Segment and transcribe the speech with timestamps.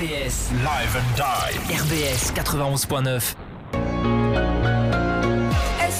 [0.00, 1.74] RBS Live and Die.
[1.74, 3.34] RBS 91.9.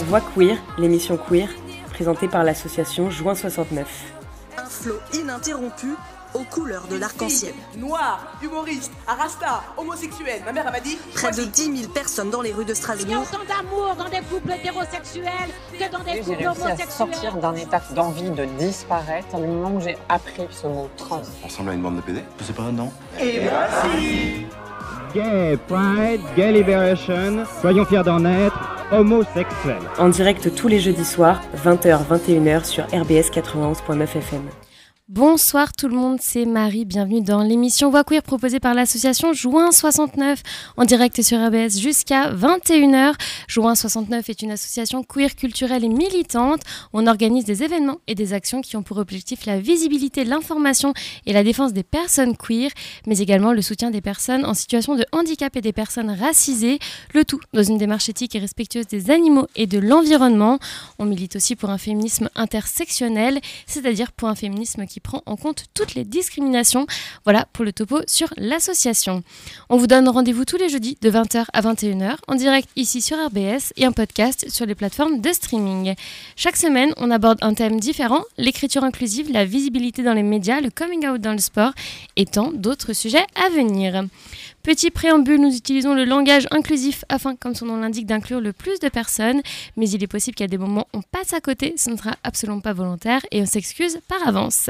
[0.06, 1.50] Voix queer, l'émission queer,
[1.90, 3.86] présentée par l'association Juin 69.
[4.56, 5.96] Un flot ininterrompu
[6.34, 7.54] aux couleurs de l'arc-en-ciel.
[7.76, 10.42] Noir, humoriste, arasta, homosexuel.
[10.44, 10.96] Ma mère m'a dit.
[11.14, 13.22] Près de 10 000 personnes dans les rues de Il y a Strasbourg.
[13.32, 15.24] autant d'amour dans des couples hétérosexuels
[15.78, 16.88] que dans des J'ai couples réussi à homosexuels.
[16.90, 21.22] sortir d'un état d'envie de disparaître du moment où j'ai appris ce mot trans.
[21.42, 22.90] On ressemble à une bande de PD Je sais pas, non
[25.14, 28.56] Gay Pride, Gay Liberation, soyons fiers d'en être,
[28.92, 29.82] homosexuels.
[29.98, 34.42] En direct tous les jeudis soirs, 20h-21h sur RBS 91.9 FM.
[35.12, 39.72] Bonsoir tout le monde, c'est Marie, bienvenue dans l'émission Voix Queer proposée par l'association Juin
[39.72, 40.40] 69
[40.76, 43.14] en direct sur RBS jusqu'à 21h.
[43.48, 46.60] Juin 69 est une association queer culturelle et militante.
[46.92, 50.94] On organise des événements et des actions qui ont pour objectif la visibilité, l'information
[51.26, 52.70] et la défense des personnes queer,
[53.08, 56.78] mais également le soutien des personnes en situation de handicap et des personnes racisées,
[57.14, 60.60] le tout dans une démarche éthique et respectueuse des animaux et de l'environnement.
[61.00, 65.64] On milite aussi pour un féminisme intersectionnel, c'est-à-dire pour un féminisme qui prend en compte
[65.74, 66.86] toutes les discriminations.
[67.24, 69.22] Voilà pour le topo sur l'association.
[69.68, 73.16] On vous donne rendez-vous tous les jeudis de 20h à 21h en direct ici sur
[73.16, 75.94] RBS et en podcast sur les plateformes de streaming.
[76.36, 80.70] Chaque semaine, on aborde un thème différent, l'écriture inclusive, la visibilité dans les médias, le
[80.70, 81.72] coming out dans le sport
[82.16, 84.04] et tant d'autres sujets à venir.
[84.62, 88.78] Petit préambule, nous utilisons le langage inclusif afin, comme son nom l'indique, d'inclure le plus
[88.78, 89.40] de personnes,
[89.76, 92.60] mais il est possible qu'à des moments on passe à côté, ce ne sera absolument
[92.60, 94.68] pas volontaire et on s'excuse par avance.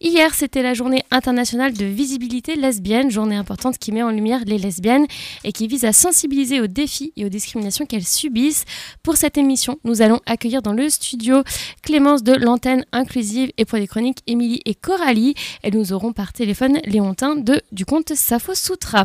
[0.00, 4.56] Hier, c'était la journée internationale de visibilité lesbienne, journée importante qui met en lumière les
[4.56, 5.06] lesbiennes
[5.44, 8.64] et qui vise à sensibiliser aux défis et aux discriminations qu'elles subissent.
[9.02, 11.42] Pour cette émission, nous allons accueillir dans le studio
[11.82, 16.32] Clémence de l'antenne inclusive et pour des chroniques Émilie et Coralie et nous aurons par
[16.32, 18.14] téléphone Léontin de, du compte
[18.54, 19.04] Soutra.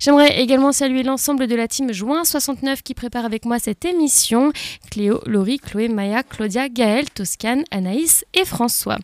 [0.00, 4.52] J'aimerais également saluer l'ensemble de la team Juin 69 qui prépare avec moi cette émission.
[4.90, 8.98] Cléo, Laurie, Chloé, Maya, Claudia, Gaëlle, Toscane, Anaïs et François.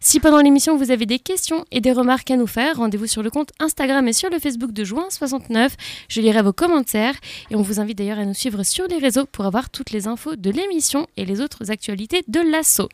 [0.00, 3.22] Si pendant l'émission vous avez des questions et des remarques à nous faire, rendez-vous sur
[3.22, 5.76] le compte Instagram et sur le Facebook de Juin 69.
[6.08, 7.14] Je lirai vos commentaires
[7.50, 10.06] et on vous invite d'ailleurs à nous suivre sur les réseaux pour avoir toutes les
[10.06, 12.88] infos de l'émission et les autres actualités de l'assaut.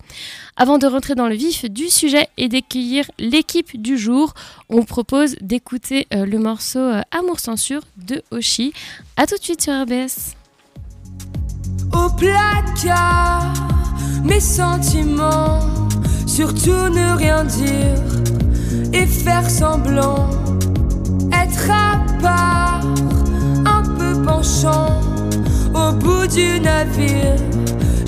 [0.56, 4.34] Avant de rentrer dans le vif du sujet et d'accueillir l'équipe du jour,
[4.68, 8.72] on propose d'écouter euh, le morceau euh, Amour censure de Oshi.
[9.16, 10.34] A tout de suite sur RBS.
[11.92, 13.52] au placard
[14.24, 15.60] mes sentiments,
[16.26, 18.02] surtout ne rien dire
[18.92, 20.30] et faire semblant,
[21.32, 22.84] être à part,
[23.64, 25.00] un peu penchant
[25.74, 27.36] au bout du navire.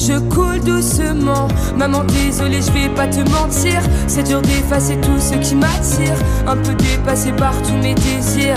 [0.08, 3.82] Je coule doucement, maman désolée je vais pas te mentir.
[4.06, 6.16] C'est dur d'effacer tout ce qui m'attire.
[6.46, 8.56] Un peu dépassé par tous mes désirs.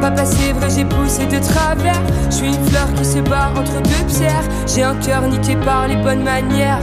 [0.00, 2.02] Papa c'est vrai j'ai poussé de travers.
[2.30, 4.48] Je suis une fleur qui se bat entre deux pierres.
[4.66, 6.82] J'ai un cœur niqué par les bonnes manières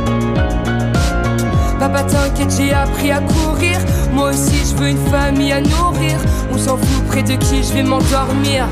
[1.81, 3.79] Papa, t'inquiète, j'ai appris à courir.
[4.13, 6.15] Moi aussi, je veux une famille à nourrir.
[6.53, 8.67] On s'en fout près de qui je vais m'endormir.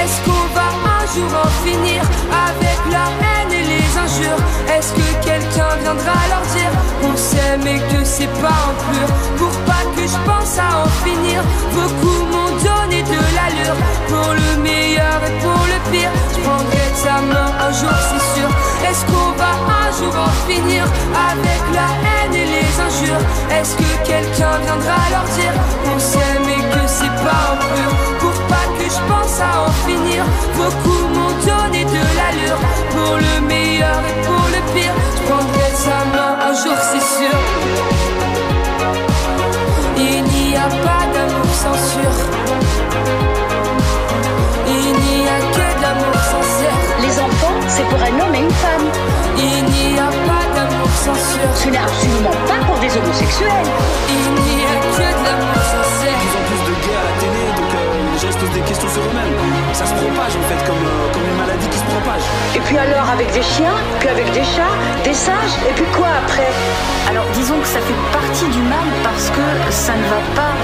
[0.00, 2.02] Est-ce qu'on va un jour en finir
[2.46, 4.38] avec la haine et les injures?
[4.72, 6.70] Est-ce que quelqu'un viendra leur dire
[7.02, 9.08] qu'on s'aime et que c'est pas en pur?
[9.36, 11.42] Pour pas que je pense à en finir
[11.74, 17.20] Beaucoup m'ont donné de l'allure Pour le meilleur et pour le pire Je prendrai ta
[17.22, 19.52] main un jour c'est sûr Est-ce qu'on va
[19.82, 20.84] un jour en finir
[21.30, 23.24] avec la haine et les injures?
[23.50, 24.96] Est-ce que quelqu'un viendra
[53.14, 53.70] homosexuels.
[54.08, 56.14] Il n'y a que de l'amour sincère.
[56.14, 58.54] De plus en plus de gays à la télé, donc euh, les gens se posent
[58.54, 59.34] des questions sur eux-mêmes.
[59.72, 62.24] Ça se propage en fait, comme, euh, comme une maladie qui se propage.
[62.56, 64.74] Et puis alors avec des chiens, puis avec des chats,
[65.04, 66.50] des singes, et puis quoi après?
[67.08, 70.54] Alors disons que ça fait partie du mal parce que ça ne va pas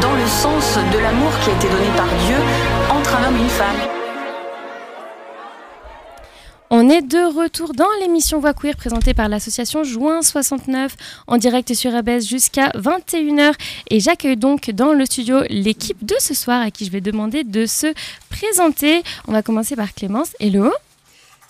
[0.00, 2.38] dans le sens de l'amour qui a été donné par Dieu
[2.90, 4.01] entre un homme et une femme.
[6.92, 10.94] Est de retour dans l'émission Voix Queer présentée par l'association Juin 69
[11.26, 13.54] en direct sur ABS jusqu'à 21h.
[13.88, 17.44] Et j'accueille donc dans le studio l'équipe de ce soir à qui je vais demander
[17.44, 17.94] de se
[18.28, 19.02] présenter.
[19.26, 20.32] On va commencer par Clémence.
[20.38, 20.70] Hello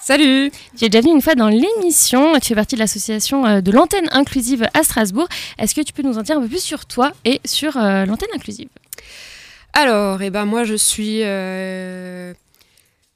[0.00, 3.60] Salut Tu es déjà venue une fois dans l'émission, tu fais partie de l'association euh,
[3.60, 5.26] de l'antenne inclusive à Strasbourg.
[5.58, 8.06] Est-ce que tu peux nous en dire un peu plus sur toi et sur euh,
[8.06, 8.68] l'antenne inclusive?
[9.72, 12.32] Alors, eh ben, moi je suis euh,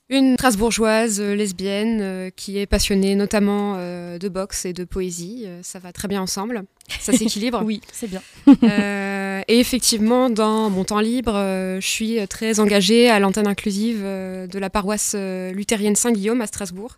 [0.09, 5.47] une strasbourgeoise euh, lesbienne euh, qui est passionnée notamment euh, de boxe et de poésie.
[5.63, 6.65] Ça va très bien ensemble,
[7.01, 7.63] ça s'équilibre.
[7.65, 8.23] oui, c'est bien.
[8.63, 14.01] Euh, et effectivement, dans mon temps libre, euh, je suis très engagée à l'antenne inclusive
[14.03, 15.15] euh, de la paroisse
[15.53, 16.97] luthérienne Saint-Guillaume à Strasbourg,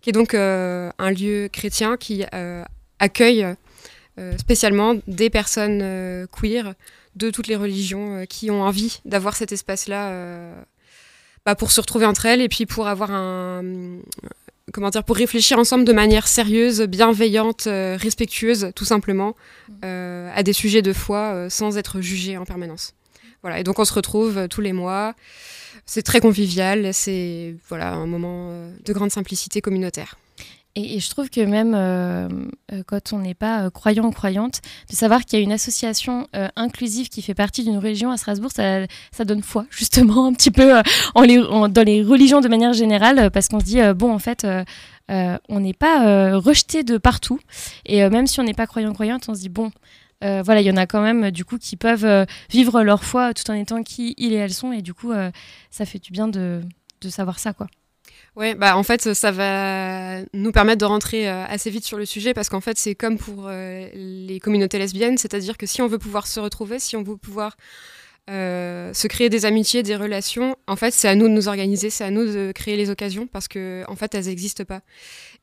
[0.00, 2.24] qui est donc un lieu chrétien qui
[2.98, 3.46] accueille
[4.36, 6.74] spécialement des personnes queer
[7.14, 10.64] de toutes les religions qui ont envie d'avoir cet espace-là
[11.44, 13.62] bah, pour se retrouver entre elles et puis pour avoir un
[14.72, 19.34] comment dire pour réfléchir ensemble de manière sérieuse, bienveillante, euh, respectueuse, tout simplement,
[19.84, 22.94] euh, à des sujets de foi euh, sans être jugé en permanence.
[23.42, 23.60] Voilà.
[23.60, 25.14] Et donc on se retrouve euh, tous les mois.
[25.84, 26.94] C'est très convivial.
[26.94, 28.52] C'est voilà un moment
[28.84, 30.16] de grande simplicité communautaire.
[30.74, 32.28] Et, je trouve que même euh,
[32.72, 35.52] euh, quand on n'est pas euh, croyant ou croyante, de savoir qu'il y a une
[35.52, 36.26] association
[36.56, 40.72] inclusive qui fait partie d'une religion à Strasbourg, ça, donne foi justement un petit peu
[41.14, 44.46] dans les religions de manière générale, parce qu'on se dit, bon, en fait,
[45.08, 47.38] on n'est pas rejeté de partout.
[47.84, 49.70] Et même si on n'est pas croyant-croyante, on se dit, bon,
[50.20, 53.48] voilà, il y en a quand même, du coup, qui peuvent vivre leur foi tout
[53.50, 54.72] en étant qui ils et elles sont.
[54.72, 55.12] Et du coup,
[55.70, 56.62] ça fait du bien de
[57.08, 57.68] savoir ça, quoi.
[58.34, 62.06] Ouais, bah en fait, ça va nous permettre de rentrer euh, assez vite sur le
[62.06, 65.86] sujet parce qu'en fait, c'est comme pour euh, les communautés lesbiennes, c'est-à-dire que si on
[65.86, 67.58] veut pouvoir se retrouver, si on veut pouvoir
[68.30, 71.90] euh, se créer des amitiés, des relations, en fait, c'est à nous de nous organiser,
[71.90, 74.80] c'est à nous de créer les occasions parce que en fait, elles n'existent pas.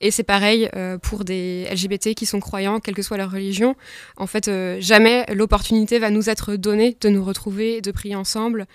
[0.02, 0.68] Et c'est pareil
[1.04, 3.76] pour des LGBT qui sont croyants, quelle que soit leur religion.
[4.18, 8.66] En fait, jamais l'opportunité va nous être donnée de nous retrouver, de prier ensemble.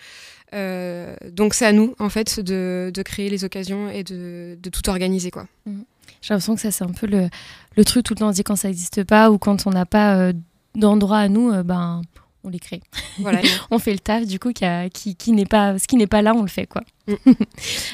[0.54, 4.70] Euh, donc c'est à nous en fait de, de créer les occasions et de, de
[4.70, 5.46] tout organiser quoi.
[5.66, 7.28] J'ai l'impression que ça, c'est un peu le,
[7.76, 8.28] le truc tout le temps.
[8.28, 10.32] On se dit quand ça n'existe pas ou quand on n'a pas euh,
[10.74, 12.00] d'endroit à nous, euh, ben,
[12.44, 12.80] on les crée.
[13.18, 13.40] Voilà.
[13.70, 16.06] on fait le taf, du coup, qui, a- qui, qui n'est pas, ce qui n'est
[16.06, 16.82] pas là, on le fait, quoi.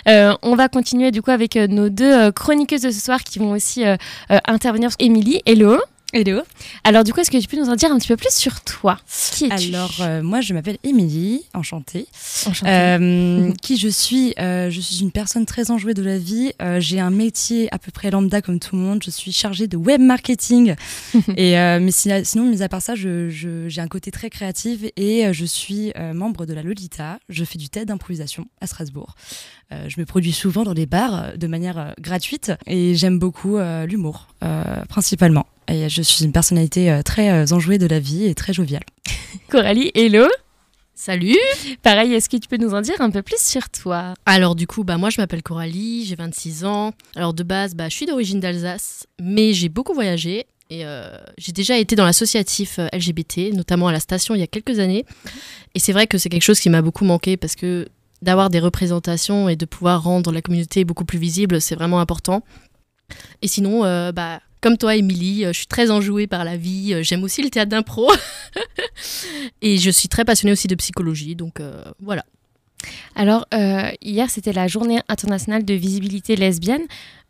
[0.08, 3.50] Euh, on va continuer, du coup, avec nos deux chroniqueuses de ce soir qui vont
[3.52, 3.96] aussi euh,
[4.30, 4.90] euh, intervenir.
[4.98, 5.78] Émilie, hello.
[6.12, 6.40] Hello.
[6.82, 8.62] Alors, du coup, est-ce que tu peux nous en dire un petit peu plus sur
[8.62, 8.98] toi?
[9.32, 9.72] Qui es-tu?
[9.72, 12.08] Alors, euh, moi, je m'appelle Émilie, enchantée.
[12.46, 12.68] Enchantée.
[12.72, 16.52] Euh, qui je suis euh, Je suis une personne très enjouée de la vie.
[16.60, 19.00] Euh, J'ai un métier à peu près lambda comme tout le monde.
[19.04, 20.74] Je suis chargée de web marketing.
[21.36, 24.30] et, euh, mais si- sinon, mis à part ça, je- je- j'ai un côté très
[24.30, 27.20] créatif et je suis membre de la Lolita.
[27.28, 29.14] Je fais du TED d'improvisation à Strasbourg.
[29.72, 33.18] Euh, je me produis souvent dans les bars euh, de manière euh, gratuite et j'aime
[33.18, 35.46] beaucoup euh, l'humour, euh, principalement.
[35.68, 38.82] Et je suis une personnalité euh, très euh, enjouée de la vie et très joviale.
[39.48, 40.26] Coralie, hello.
[40.94, 41.36] Salut
[41.82, 44.14] Pareil, est-ce que tu peux nous en dire un peu plus sur toi?
[44.26, 46.92] Alors du coup, bah, moi je m'appelle Coralie, j'ai 26 ans.
[47.16, 50.46] Alors de base, bah, je suis d'origine d'Alsace, mais j'ai beaucoup voyagé.
[50.68, 54.46] Et euh, j'ai déjà été dans l'associatif LGBT, notamment à la station il y a
[54.46, 55.04] quelques années.
[55.74, 57.88] Et c'est vrai que c'est quelque chose qui m'a beaucoup manqué parce que
[58.22, 62.42] d'avoir des représentations et de pouvoir rendre la communauté beaucoup plus visible, c'est vraiment important.
[63.42, 66.92] Et sinon, euh, bah, comme toi, Émilie, euh, je suis très enjouée par la vie.
[66.94, 68.10] euh, J'aime aussi le théâtre d'impro.
[69.62, 71.34] et je suis très passionnée aussi de psychologie.
[71.34, 72.24] Donc euh, voilà.
[73.14, 76.82] Alors, euh, hier, c'était la journée internationale de visibilité lesbienne.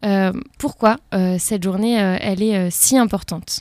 [0.04, 3.60] Euh, pourquoi euh, cette journée, euh, elle est euh, si importante?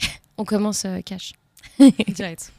[0.38, 1.32] On commence, euh, Cash.
[2.08, 2.52] Direct.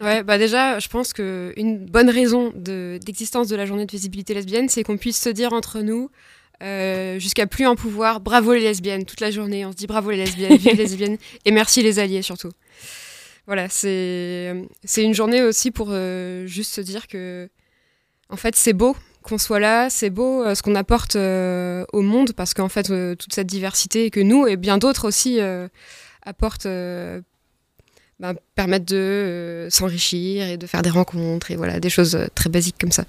[0.00, 3.90] Ouais, bah déjà, je pense que une bonne raison de- d'existence de, la journée de
[3.90, 6.08] visibilité lesbienne, c'est qu'on puisse se dire entre nous,
[6.62, 10.10] euh, jusqu'à plus en pouvoir, bravo les lesbiennes, toute la journée, on se dit bravo
[10.10, 12.50] les lesbiennes, vive les lesbiennes, et merci les alliés surtout.
[13.46, 17.48] Voilà, c'est c'est une journée aussi pour euh, juste se dire que,
[18.28, 22.34] en fait, c'est beau qu'on soit là, c'est beau euh, ce qu'on apporte au monde,
[22.34, 22.86] parce qu'en fait,
[23.16, 25.40] toute cette diversité que nous et bien d'autres aussi
[26.24, 26.68] apportent
[28.20, 32.26] ben, permettent de euh, s'enrichir et de faire des rencontres et voilà des choses euh,
[32.34, 33.04] très basiques comme ça.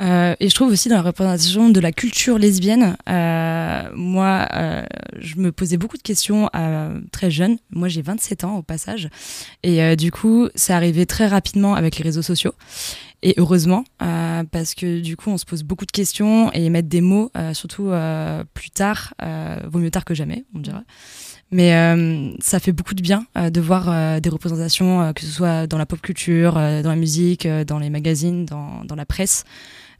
[0.00, 2.96] Euh, et je trouve aussi dans la représentation de la culture lesbienne,
[3.96, 4.46] moi,
[5.18, 6.48] je me posais beaucoup de questions
[7.10, 7.58] très jeune.
[7.70, 9.08] Moi, j'ai 27 ans au passage.
[9.64, 12.54] Et du coup, c'est arrivé très rapidement avec les réseaux sociaux.
[13.22, 17.00] Et heureusement, parce que du coup, on se pose beaucoup de questions et mettre des
[17.00, 17.90] mots, surtout
[18.54, 19.14] plus tard,
[19.68, 20.84] vaut mieux tard que jamais, on dirait.
[21.50, 21.72] Mais
[22.40, 26.00] ça fait beaucoup de bien de voir des représentations, que ce soit dans la pop
[26.00, 29.44] culture, dans la musique, dans les magazines, dans, dans la presse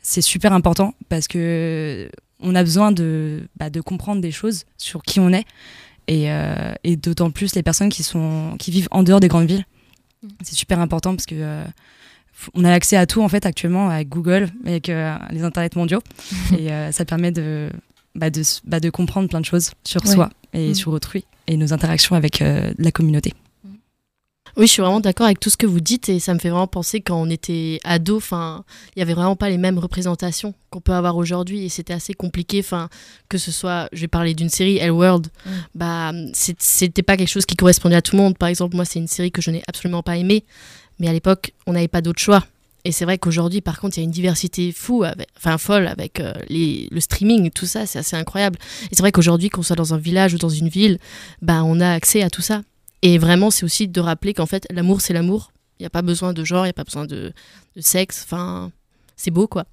[0.02, 5.02] c'est super important parce que on a besoin de, bah, de comprendre des choses sur
[5.02, 5.44] qui on est
[6.06, 9.48] et, euh, et d'autant plus les personnes qui, sont, qui vivent en dehors des grandes
[9.48, 9.66] villes.
[10.22, 10.28] Mm.
[10.42, 11.64] C'est super important parce que euh,
[12.54, 16.00] on a accès à tout en fait actuellement avec Google, avec euh, les internets mondiaux
[16.58, 17.68] et ça permet de,
[18.14, 20.74] bah, de, bah, de, comprendre plein de choses sur soi et mm.
[20.74, 23.34] sur autrui et nos interactions avec la communauté.
[24.58, 26.48] Oui, je suis vraiment d'accord avec tout ce que vous dites et ça me fait
[26.48, 28.64] vraiment penser quand on était ado, enfin,
[28.96, 32.12] il y avait vraiment pas les mêmes représentations qu'on peut avoir aujourd'hui et c'était assez
[32.12, 32.88] compliqué, enfin,
[33.28, 35.50] que ce soit, je vais parler d'une série, Hell World, mm.
[35.76, 38.36] bah, c'était pas quelque chose qui correspondait à tout le monde.
[38.36, 40.44] Par exemple, moi, c'est une série que je n'ai absolument pas aimée,
[40.98, 42.44] mais à l'époque, on n'avait pas d'autre choix.
[42.88, 45.04] Et c'est vrai qu'aujourd'hui, par contre, il y a une diversité fou,
[45.36, 48.58] enfin folle, avec euh, les, le streaming, tout ça, c'est assez incroyable.
[48.90, 50.98] Et c'est vrai qu'aujourd'hui, qu'on soit dans un village ou dans une ville,
[51.42, 52.62] bah, on a accès à tout ça.
[53.02, 55.52] Et vraiment, c'est aussi de rappeler qu'en fait, l'amour, c'est l'amour.
[55.78, 57.34] Il n'y a pas besoin de genre, il n'y a pas besoin de,
[57.78, 58.22] sexe.
[58.24, 58.72] Enfin,
[59.16, 59.66] c'est beau, quoi.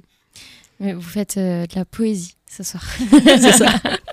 [0.80, 2.84] vous faites euh, de la poésie ce soir.
[3.10, 3.66] c'est ça.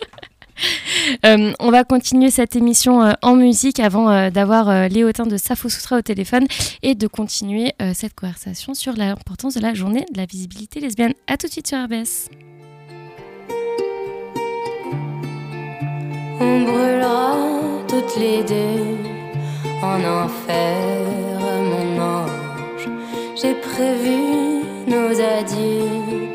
[1.25, 5.97] Euh, on va continuer cette émission euh, en musique avant d'avoir Léotin de Safo Soutra
[5.97, 6.47] au téléphone
[6.81, 11.13] et de continuer cette conversation sur l'importance de la journée de la visibilité lesbienne.
[11.27, 12.29] A tout de suite sur RBS.
[16.39, 17.35] On brûlera
[17.87, 19.11] toutes les deux
[19.83, 20.77] en enfer,
[21.63, 22.89] mon ange.
[23.35, 26.29] J'ai prévu nos adieux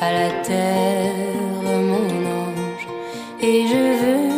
[0.00, 1.49] à la terre.
[3.52, 4.29] Et je veux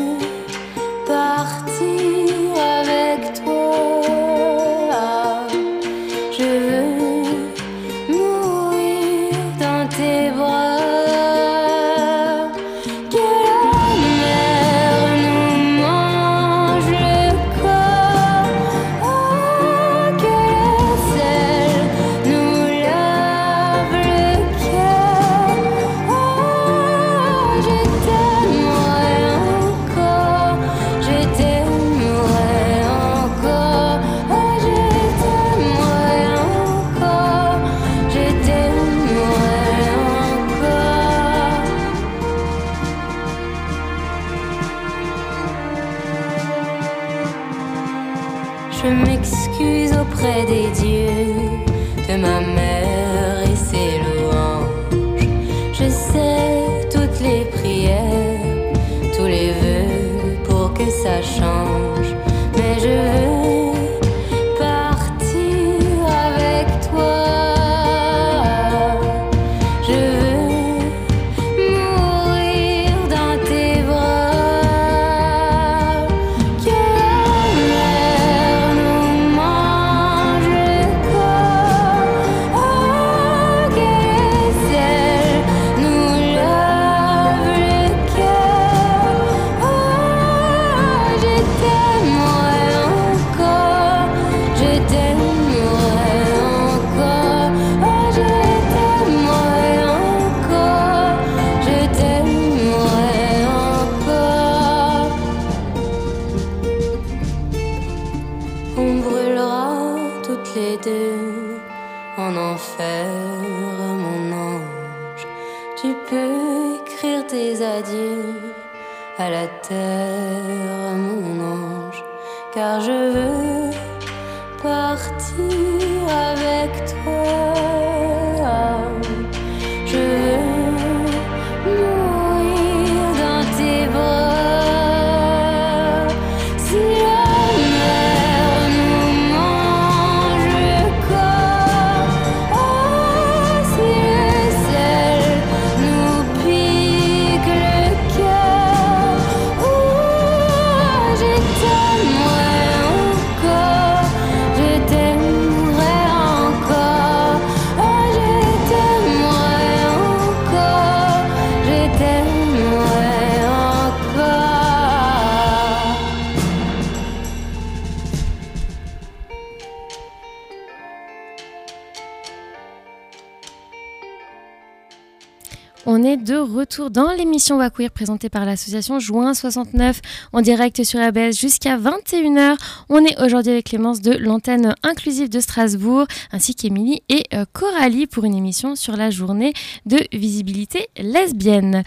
[176.72, 180.00] retour dans l'émission Queer présentée par l'association Juin 69
[180.32, 182.56] en direct sur ABS jusqu'à 21h.
[182.88, 188.06] On est aujourd'hui avec Clémence de l'antenne inclusive de Strasbourg ainsi qu'Émilie et euh, Coralie
[188.06, 189.52] pour une émission sur la journée
[189.84, 191.82] de visibilité lesbienne.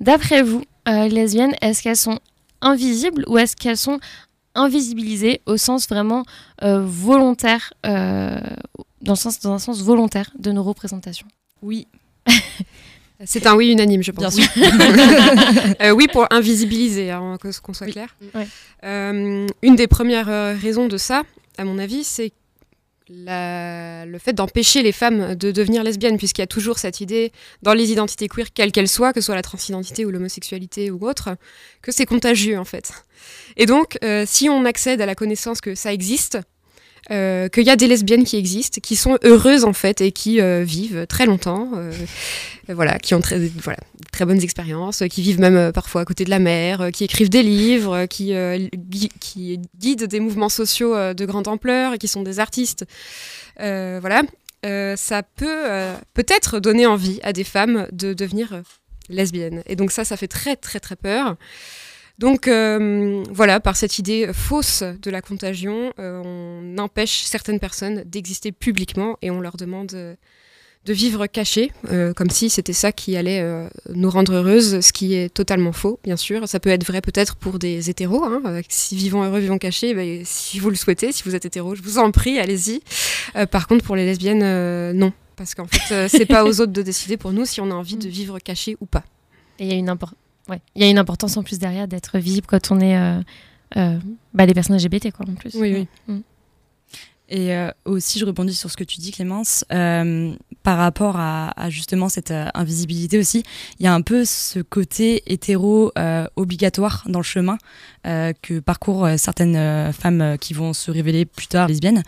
[0.00, 2.18] D'après vous, euh, lesbiennes, est-ce qu'elles sont
[2.60, 4.00] invisibles ou est-ce qu'elles sont
[4.56, 6.24] invisibilisées au sens vraiment
[6.64, 8.40] euh, volontaire, dans,
[9.06, 11.28] le sens, dans un sens volontaire de nos représentations?
[11.62, 11.86] Oui.
[13.24, 14.36] C'est un oui unanime, je pense.
[14.36, 14.62] Bien sûr.
[15.82, 18.16] euh, oui, pour invisibiliser, hein, qu'on soit clair.
[18.34, 18.46] Ouais.
[18.84, 21.22] Euh, une des premières euh, raisons de ça,
[21.56, 22.32] à mon avis, c'est
[23.08, 24.04] la...
[24.06, 27.74] le fait d'empêcher les femmes de devenir lesbiennes, puisqu'il y a toujours cette idée dans
[27.74, 31.36] les identités queer, quelles qu'elles soient, que ce soit la transidentité ou l'homosexualité ou autre,
[31.82, 32.92] que c'est contagieux en fait.
[33.56, 36.38] Et donc, euh, si on accède à la connaissance que ça existe,
[37.10, 40.40] euh, qu'il y a des lesbiennes qui existent, qui sont heureuses en fait et qui
[40.40, 41.92] euh, vivent très longtemps, euh,
[42.68, 43.78] voilà, qui ont très, voilà,
[44.12, 47.42] très bonnes expériences, qui vivent même parfois à côté de la mer, qui écrivent des
[47.42, 48.32] livres, qui,
[48.74, 52.86] gui- qui guident des mouvements sociaux de grande ampleur, et qui sont des artistes.
[53.58, 54.22] Voilà,
[54.96, 55.64] ça peut
[56.14, 58.62] peut-être donner envie à des femmes de devenir
[59.10, 59.62] lesbiennes.
[59.66, 61.36] Et donc ça, ça fait très très très peur.
[62.18, 68.04] Donc euh, voilà, par cette idée fausse de la contagion, euh, on empêche certaines personnes
[68.06, 70.14] d'exister publiquement et on leur demande euh,
[70.84, 73.42] de vivre cachées, euh, comme si c'était ça qui allait
[73.94, 76.46] nous rendre heureuses, ce qui est totalement faux, bien sûr.
[76.46, 80.22] Ça peut être vrai peut-être pour des hétéros, hein, si vivons heureux, vivons cachés, ben,
[80.26, 82.82] si vous le souhaitez, si vous êtes hétéro, je vous en prie, allez-y.
[83.50, 85.12] Par contre, pour les lesbiennes, non.
[85.36, 87.96] Parce qu'en fait, c'est pas aux autres de décider pour nous si on a envie
[87.96, 89.04] de vivre caché ou pas.
[89.58, 90.12] Et il y a une impor-
[90.48, 90.60] ouais.
[90.74, 93.20] il y a une importance en plus derrière d'être visible quand on est euh,
[93.76, 93.98] euh,
[94.32, 95.54] bah, les personnes LGBT quoi en plus.
[95.54, 95.88] Oui, oui.
[96.08, 96.20] Mm.
[97.30, 101.58] Et euh, aussi, je rebondis sur ce que tu dis, Clémence, euh, par rapport à,
[101.58, 103.42] à justement cette euh, invisibilité aussi.
[103.78, 107.56] Il y a un peu ce côté hétéro euh, obligatoire dans le chemin
[108.06, 112.02] euh, que parcourent certaines euh, femmes qui vont se révéler plus tard lesbiennes.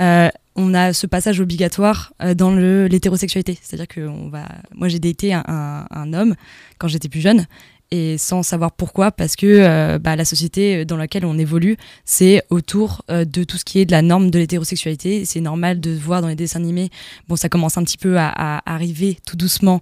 [0.00, 3.58] Euh, on a ce passage obligatoire euh, dans l'hétérosexualité.
[3.62, 4.46] C'est-à-dire que on va...
[4.74, 6.34] moi, j'ai daté un, homme
[6.78, 7.46] quand j'étais plus jeune
[7.92, 12.40] et sans savoir pourquoi, parce que euh, bah, la société dans laquelle on évolue, c'est
[12.48, 15.24] autour de tout ce qui est de la norme de l'hétérosexualité.
[15.24, 16.90] C'est normal de voir dans les dessins animés,
[17.26, 19.80] bon, ça commence un petit peu à, arriver tout doucement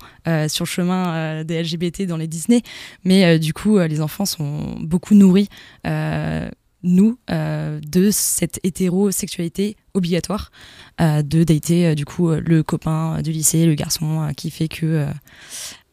[0.48, 2.62] sur le chemin des LGBT dans les Disney,
[3.04, 5.50] mais du coup, les enfants sont beaucoup nourris.
[6.82, 10.50] Nous, euh, de cette hétérosexualité obligatoire,
[11.00, 14.50] euh, de dater euh, du coup euh, le copain du lycée, le garçon, euh, qui
[14.50, 15.06] fait que euh,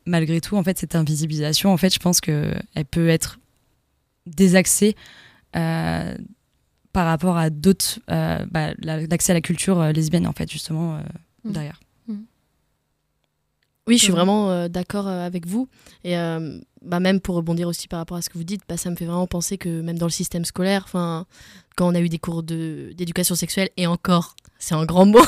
[0.06, 3.40] malgré tout, en fait, cette invisibilisation, en fait, je pense que elle peut être
[4.28, 4.96] désaxée
[5.56, 6.16] euh,
[6.94, 10.50] par rapport à d'autres, euh, bah, la- l'accès à la culture euh, lesbienne, en fait,
[10.52, 11.02] justement, euh,
[11.46, 11.52] Mm.
[11.52, 11.80] derrière.
[13.88, 14.16] Oui, je suis Ouais.
[14.18, 15.68] vraiment euh, d'accord euh, avec vous.
[16.04, 18.78] Et euh, bah, même pour rebondir aussi par rapport à ce que vous dites, bah,
[18.78, 21.26] ça me fait vraiment penser que même dans le système scolaire, enfin,
[21.76, 25.24] quand on a eu des cours d'éducation sexuelle, et encore, c'est un grand mot,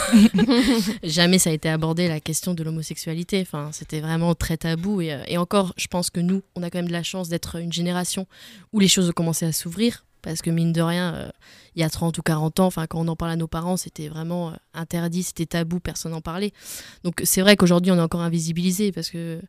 [1.04, 3.46] jamais ça a été abordé la question de l'homosexualité.
[3.72, 5.02] C'était vraiment très tabou.
[5.02, 7.30] Et, euh, et encore, je pense que nous, on a quand même de la chance
[7.30, 8.26] d'être une génération
[8.72, 10.06] où les choses ont commencé à s'ouvrir.
[10.22, 11.30] Parce que mine de rien, euh,
[11.76, 14.08] il y a 30 ou 40 ans, quand on en parle à nos parents, c'était
[14.08, 16.52] vraiment euh, interdit, c'était tabou, personne n'en parlait.
[17.04, 19.42] Donc c'est vrai qu'aujourd'hui, on est encore invisibilisé parce que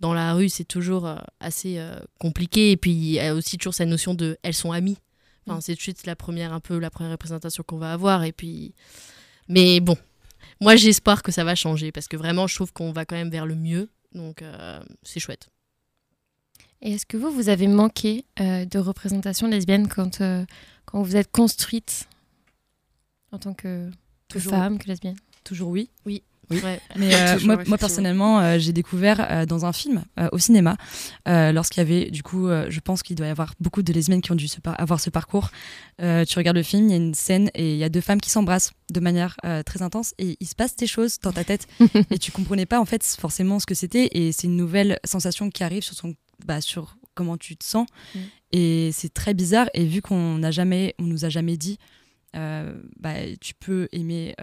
[0.00, 2.72] dans la rue, c'est toujours euh, assez euh, compliqué.
[2.72, 4.98] Et puis, il y a aussi toujours cette notion de elles sont amies.
[5.46, 8.24] Enfin, c'est tout de suite la première, un peu la première représentation qu'on va avoir.
[8.24, 8.74] Et puis,
[9.48, 9.96] mais bon,
[10.60, 13.30] moi espoir que ça va changer parce que vraiment, je trouve qu'on va quand même
[13.30, 13.90] vers le mieux.
[14.12, 15.48] Donc euh, c'est chouette.
[16.80, 20.44] Et est-ce que vous, vous avez manqué euh, de représentation lesbienne quand, euh,
[20.84, 22.08] quand vous êtes construite
[23.32, 23.90] en tant que,
[24.28, 25.16] que femme, que lesbienne?
[25.44, 25.90] Toujours oui.
[26.04, 26.22] Oui.
[26.62, 26.80] Ouais.
[26.96, 30.76] Mais euh, moi, personnellement, euh, j'ai découvert euh, dans un film au cinéma,
[31.26, 34.32] lorsqu'il y avait, du coup, je pense qu'il doit y avoir beaucoup de lesbiennes qui
[34.32, 35.50] ont dû se avoir ce parcours.
[35.98, 38.20] Tu regardes le film, il y a une scène et il y a deux femmes
[38.20, 39.36] qui s'embrassent de manière
[39.66, 41.66] très intense et il se passe des choses dans ta tête
[42.10, 45.50] et tu comprenais pas en fait forcément ce que c'était et c'est une nouvelle sensation
[45.50, 46.14] qui arrive sur son,
[46.46, 48.18] bah, sur comment tu te sens Mm.
[48.52, 51.78] et c'est très bizarre et vu qu'on n'a jamais, on nous a jamais dit,
[52.32, 54.34] bah, tu peux aimer.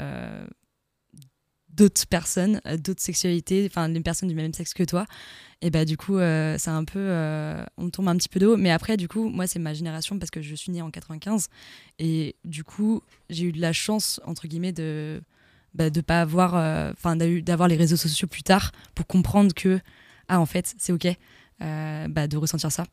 [1.75, 5.05] D'autres personnes, euh, d'autres sexualités, enfin les personnes du même sexe que toi.
[5.61, 8.47] Et bah du coup, euh, c'est un peu, euh, on tombe un petit peu de
[8.47, 8.57] haut.
[8.57, 11.47] Mais après, du coup, moi c'est ma génération parce que je suis née en 95
[11.99, 15.21] et du coup j'ai eu de la chance entre guillemets de
[15.73, 19.53] bah, de pas avoir, euh, enfin d'a- d'avoir les réseaux sociaux plus tard pour comprendre
[19.53, 19.79] que
[20.27, 21.07] ah en fait c'est ok
[21.61, 22.85] euh, bah, de ressentir ça.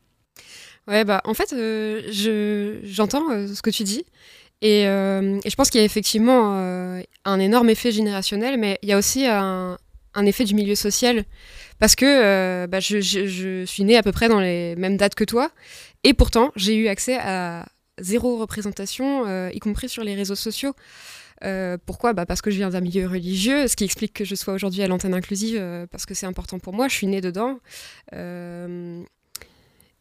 [0.87, 4.05] Ouais, bah, en fait, je, j'entends ce que tu dis.
[4.61, 8.77] Et, euh, et je pense qu'il y a effectivement euh, un énorme effet générationnel, mais
[8.81, 9.77] il y a aussi un,
[10.25, 11.23] effet du milieu social
[11.79, 15.49] parce que bah, je, suis née à peu près dans les mêmes dates que toi
[16.03, 17.65] et pourtant j'ai eu accès à
[18.01, 20.73] zéro représentation, y compris sur les réseaux sociaux.
[21.43, 22.13] Euh, pourquoi?
[22.13, 24.81] Bah Parce que je viens d'un milieu religieux, ce qui explique que je sois aujourd'hui
[24.83, 27.59] à l'antenne inclusive, euh, parce que c'est important pour moi, je suis née dedans.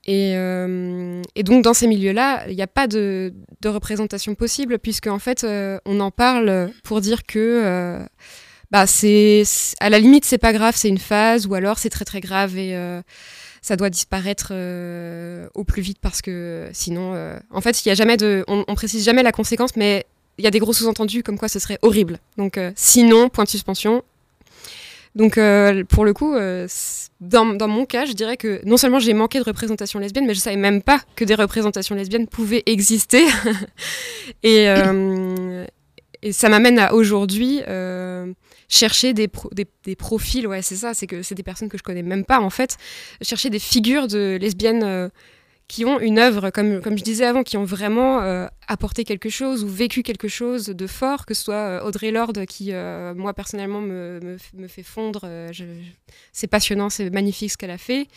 [0.08, 3.32] Euh, et, donc dans ces milieux-là, il n'y a pas de,
[3.64, 5.46] représentation possible, puisque en fait,
[5.84, 7.98] on en parle pour dire que
[8.70, 9.42] bah, c'est
[9.80, 12.56] à la limite, c'est pas grave, c'est une phase, ou alors c'est très très grave
[12.56, 12.74] et
[13.60, 14.52] ça doit disparaître
[15.54, 17.14] au plus vite parce que sinon,
[17.50, 18.16] en fait, il a jamais
[18.48, 20.06] on, on, précise jamais la conséquence, mais
[20.38, 22.18] il y a des gros sous-entendus comme quoi ce serait horrible.
[22.36, 24.02] Donc euh, sinon, point de suspension.
[25.18, 26.68] Donc euh, pour le coup, euh,
[27.20, 30.38] dans, mon cas, je dirais que non seulement j'ai manqué de représentation lesbienne, mais je
[30.38, 33.26] savais même pas que des représentations lesbiennes pouvaient exister.
[34.44, 34.66] et,
[36.22, 37.62] et, ça m'amène à aujourd'hui
[38.68, 41.82] chercher des, des, des, profils, ouais c'est ça, c'est que c'est des personnes que je
[41.82, 42.76] connais même pas en fait,
[43.20, 45.10] chercher des figures de lesbiennes
[45.68, 49.28] qui ont une œuvre, comme, comme je disais avant, qui ont vraiment euh, apporté quelque
[49.28, 53.14] chose ou vécu quelque chose de fort, que ce soit euh, Audrey Lorde, qui, euh,
[53.14, 55.28] moi, personnellement, me, me, fait fondre.
[56.32, 58.08] c'est passionnant, c'est magnifique ce qu'elle a fait.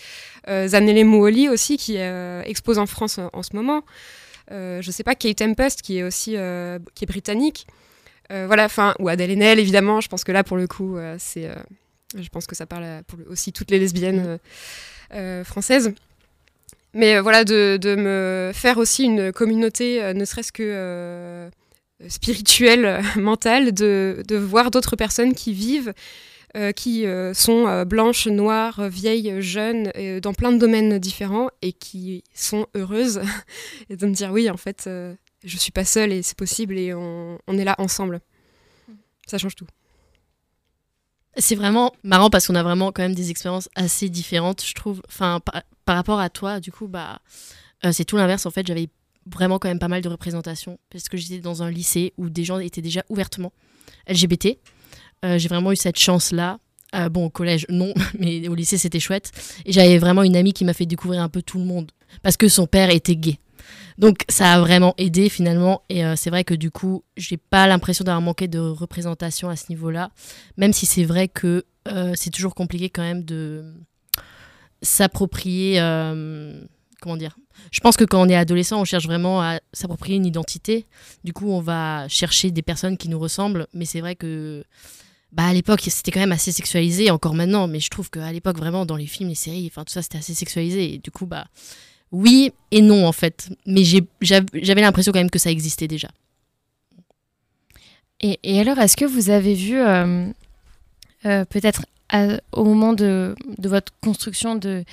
[0.47, 3.83] Zanele Mouoli aussi, qui expose en France en, ce moment.
[4.49, 6.31] je sais pas, Kate Tempest, qui est aussi
[6.95, 7.67] qui est britannique.
[8.29, 9.99] voilà, enfin, ou Adèle Haenel, évidemment.
[9.99, 11.49] Je pense que là, pour le coup, c'est...
[12.17, 14.39] je pense que ça parle aussi toutes les lesbiennes
[15.43, 15.93] françaises.
[16.93, 21.49] Mais euh, voilà, de, de, me faire aussi une communauté, euh, ne serait-ce que euh,
[22.09, 25.93] spirituelle, mentale, de, de voir d'autres personnes qui vivent,
[26.75, 29.89] qui sont blanches, noires, vieilles, jeunes,
[30.21, 33.21] dans plein de domaines différents et qui sont heureuses.
[33.89, 34.89] et de me dire, oui, en fait,
[35.45, 38.19] je suis pas seule et c'est possible et on, on est là ensemble.
[39.27, 39.67] Ça change tout.
[41.37, 45.01] C'est vraiment marrant parce qu'on a vraiment quand même des expériences assez différentes, je trouve.
[45.07, 45.39] Enfin,
[45.85, 47.19] par, rapport à toi, du coup, bah,
[47.85, 48.45] euh, c'est tout l'inverse.
[48.45, 48.89] En fait, j'avais
[49.25, 52.43] vraiment quand même pas mal de représentations parce que j'étais dans un lycée où des
[52.43, 53.53] gens étaient déjà ouvertement
[54.07, 54.57] LGBT.
[55.23, 56.59] Euh, j'ai vraiment eu cette chance-là.
[56.95, 59.31] Euh, bon, au collège, non, mais au lycée, c'était chouette.
[59.65, 61.91] Et j'avais vraiment une amie qui m'a fait découvrir un peu tout le monde
[62.23, 63.37] parce que son père était gay.
[63.97, 68.03] Donc ça a vraiment aidé finalement et c'est vrai que du coup j'ai pas l'impression
[68.03, 70.09] d'avoir manqué de représentation à ce niveau-là,
[70.57, 71.65] même si c'est vrai que
[72.15, 73.75] c'est toujours compliqué quand même de
[74.81, 76.61] s'approprier, euh,
[77.01, 77.37] comment dire.
[77.71, 80.85] Je pense que quand on est adolescent, on cherche vraiment à s'approprier une identité.
[81.23, 84.63] Du coup, on va chercher des personnes qui nous ressemblent, mais c'est vrai que
[85.31, 88.57] bah à l'époque c'était quand même assez sexualisé encore maintenant mais je trouve qu'à l'époque
[88.57, 91.25] vraiment dans les films les séries enfin tout ça c'était assez sexualisé et du coup
[91.25, 91.45] bah
[92.11, 93.83] oui et non en fait, mais
[94.21, 96.09] j'avais l'impression quand même que ça existait déjà.
[98.23, 100.27] Et, alors, est-ce que vous avez vu euh,
[101.25, 101.87] euh, peut-être
[102.51, 104.83] au moment de, de, votre construction de,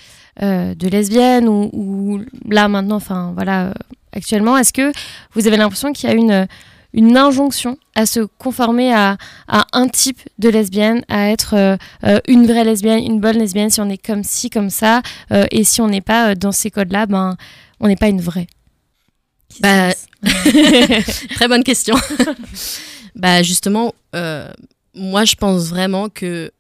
[0.43, 3.75] euh, de lesbienne ou, ou, là maintenant, enfin voilà,
[4.13, 4.93] actuellement, est-ce que
[5.35, 6.47] vous avez l'impression qu'il y a une
[6.93, 12.47] une injonction à se conformer à, un type de lesbienne, à être euh, euh, une
[12.47, 15.03] vraie lesbienne, une bonne lesbienne, si on est comme ci, comme ça,
[15.33, 17.37] euh, et si on n'est pas dans ces codes-là, ben,
[17.81, 18.47] on n'est pas une vraie?
[19.61, 19.91] Bah,
[21.35, 21.97] très bonne question.
[23.15, 23.95] bah justement,
[24.95, 26.51] moi je pense vraiment que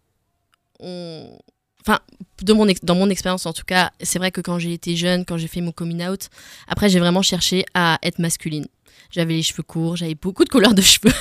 [0.80, 1.98] enfin
[2.42, 5.24] de mon dans mon expérience en tout cas c'est vrai que quand j'ai été jeune
[5.24, 6.28] quand j'ai fait mon coming out
[6.66, 8.66] après j'ai vraiment cherché à être masculine
[9.10, 11.12] j'avais les cheveux courts, j'avais beaucoup de couleurs de cheveux.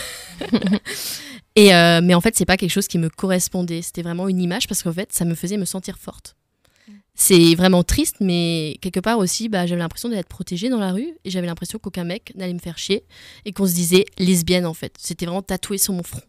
[1.56, 3.82] et euh, mais en fait, c'est pas quelque chose qui me correspondait.
[3.82, 6.36] C'était vraiment une image parce qu'en fait, ça me faisait me sentir forte.
[7.20, 11.16] C'est vraiment triste, mais quelque part aussi, bah, j'avais l'impression d'être protégée dans la rue
[11.26, 13.06] et j'avais l'impression qu'aucun mec n'allait me faire chier
[13.44, 14.94] et qu'on se disait lesbienne en fait.
[15.00, 16.22] C'était vraiment tatoué sur mon front.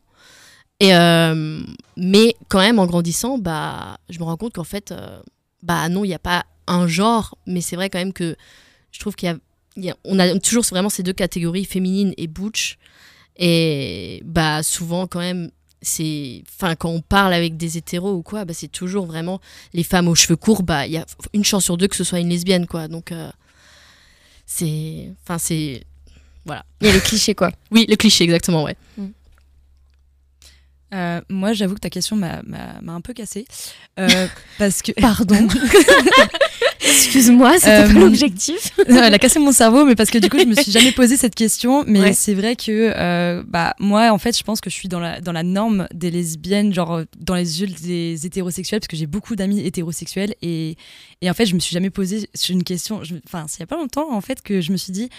[0.80, 1.62] Et euh,
[1.96, 5.20] mais quand même, en grandissant, bah, je me rends compte qu'en fait, euh,
[5.62, 8.36] bah non, il n'y a pas un genre, mais c'est vrai quand même que
[8.92, 9.36] je trouve qu'il y a
[10.04, 12.78] on a toujours vraiment ces deux catégories, féminine et butch.
[13.36, 18.44] Et bah souvent quand même, c'est, enfin quand on parle avec des hétéros ou quoi,
[18.44, 19.40] bah, c'est toujours vraiment
[19.72, 20.62] les femmes aux cheveux courts.
[20.62, 22.88] Bah il y a une chance sur deux que ce soit une lesbienne quoi.
[22.88, 23.30] Donc euh,
[24.46, 25.84] c'est, enfin c'est,
[26.44, 26.64] voilà.
[26.80, 27.52] Il y a le cliché quoi.
[27.70, 28.76] Oui, le cliché exactement ouais.
[28.96, 29.06] Mm.
[30.94, 32.40] Euh, moi, j'avoue que ta question m'a
[32.86, 33.46] un peu cassée.
[33.98, 34.26] Euh,
[34.58, 34.92] parce que...
[34.92, 35.46] Pardon.
[36.80, 38.72] Excuse-moi, c'était pas euh, l'objectif.
[38.88, 41.16] elle a cassé mon cerveau, mais parce que du coup, je me suis jamais posé
[41.16, 41.84] cette question.
[41.86, 45.20] Mais c'est vrai que, bah, moi, en fait, je pense que je suis dans la,
[45.20, 49.36] dans la norme des lesbiennes, genre dans les yeux des hétérosexuels, parce que j'ai beaucoup
[49.36, 50.34] d'amis hétérosexuels.
[50.42, 50.76] Et,
[51.20, 53.02] et en fait, je me suis jamais posé une question.
[53.26, 55.10] Enfin, il y a pas longtemps, en fait, que je me suis dit,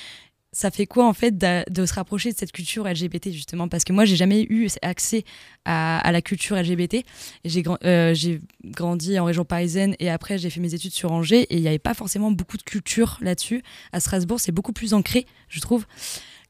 [0.52, 3.68] ça fait quoi en fait de se rapprocher de cette culture LGBT justement?
[3.68, 5.24] Parce que moi, j'ai jamais eu accès
[5.66, 7.06] à, la culture LGBT.
[7.46, 11.42] J'ai euh, j'ai grandi en région parisienne et après j'ai fait mes études sur Angers
[11.42, 13.64] et il n'y avait pas forcément beaucoup de culture là-dessus.
[13.94, 15.86] À Strasbourg, c'est beaucoup plus ancré, je trouve.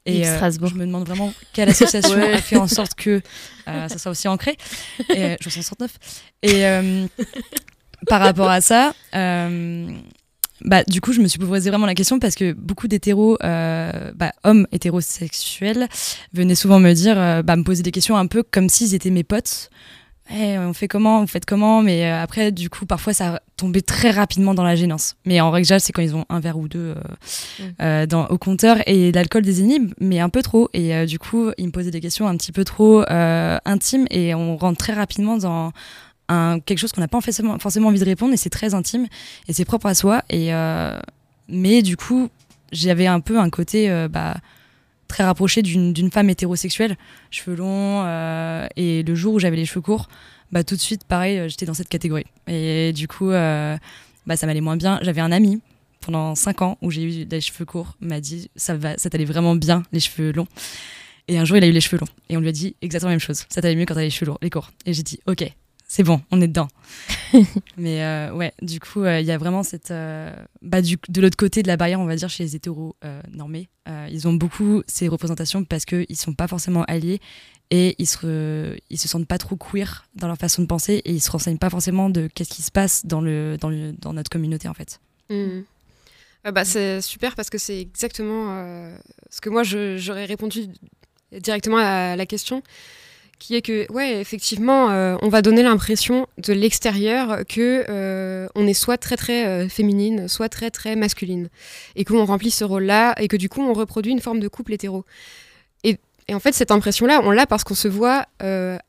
[0.06, 0.70] Et euh, Strasbourg.
[0.70, 3.22] je me demande vraiment quelle association a fait en sorte que
[3.68, 4.56] euh, ça soit aussi ancré.
[5.10, 5.92] Et, je 69.
[6.42, 6.64] Et
[8.08, 8.94] par rapport à ça,
[10.62, 14.12] bah, du coup, je me suis posé vraiment la question parce que beaucoup d'hétéros, euh,
[14.16, 15.88] bah, hommes hétérosexuels,
[16.34, 19.10] venaient souvent me dire, euh, bah, me poser des questions un peu comme s'ils étaient
[19.10, 19.70] mes potes.
[20.32, 23.82] Eh, on fait comment, vous faites comment, mais euh, après, du coup, parfois, ça tombait
[23.82, 25.16] très rapidement dans la gênance.
[25.26, 26.94] Mais en règle générale, c'est quand ils ont un verre ou deux
[27.60, 28.06] mm.
[28.06, 29.66] dans, au compteur et l'alcool des
[30.00, 30.70] mais un peu trop.
[30.74, 34.56] Et du coup, ils me posaient des questions un petit peu trop intimes et on
[34.56, 35.74] rentre très rapidement dans
[36.66, 39.08] quelque chose qu'on n'a pas forcément, envie de répondre et c'est très intime
[39.48, 40.24] et c'est propre à soi.
[40.30, 41.00] Et, euh,
[41.48, 42.30] mais du coup,
[42.72, 44.38] j'avais un peu un côté euh, bah,
[45.08, 46.98] très rapproché d'une femme hétérosexuelle,
[47.32, 48.04] cheveux longs.
[48.06, 50.08] Euh, et le jour où j'avais les cheveux courts,
[50.52, 52.26] bah, tout de suite, pareil, j'étais dans cette catégorie.
[52.48, 55.00] Et du coup, bah, ça m'allait moins bien.
[55.02, 55.62] J'avais un ami
[56.02, 59.26] pendant 5 ans où j'ai eu des cheveux courts, m'a dit ça, va, ça t'allait
[59.26, 60.48] vraiment bien, les cheveux longs.
[61.28, 62.08] Et un jour, il a eu les cheveux longs.
[62.30, 63.46] Et on lui a dit exactement la même chose.
[63.50, 64.72] Ça t'allait mieux quand t'avais les cheveux longs, les courts.
[64.86, 65.46] Et j'ai dit, ok,
[65.92, 66.68] c'est bon, on est dedans.
[67.78, 69.90] Mais euh, ouais, du coup, euh, il y a vraiment cette.
[69.90, 72.96] Euh, bah, du, de l'autre côté de la barrière, on va dire, chez les hétéros
[73.34, 73.70] normés,
[74.12, 77.20] ils ont beaucoup ces représentations parce qu'ils ne sont pas forcément alliés
[77.72, 81.12] et ils se, ils se sentent pas trop queer dans leur façon de penser et
[81.12, 84.14] ils se renseignent pas forcément de qu'est-ce qui se passe dans, le, dans, le, dans
[84.14, 85.00] notre communauté en fait.
[85.32, 85.62] Mmh.
[86.52, 88.94] bah, c'est super parce que c'est exactement
[89.32, 90.68] ce que moi j'aurais répondu
[91.32, 92.62] directement à la question
[93.40, 98.68] qui est que, ouais, effectivement, euh, on va donner l'impression de l'extérieur que euh, on
[98.68, 101.48] est soit très très euh, féminine, soit très très masculine,
[101.96, 104.74] et qu'on remplit ce rôle-là, et que du coup on reproduit une forme de couple
[104.74, 105.06] hétéro.
[105.86, 105.98] Et,
[106.28, 108.26] et en fait, cette impression-là, on l'a parce qu'on se voit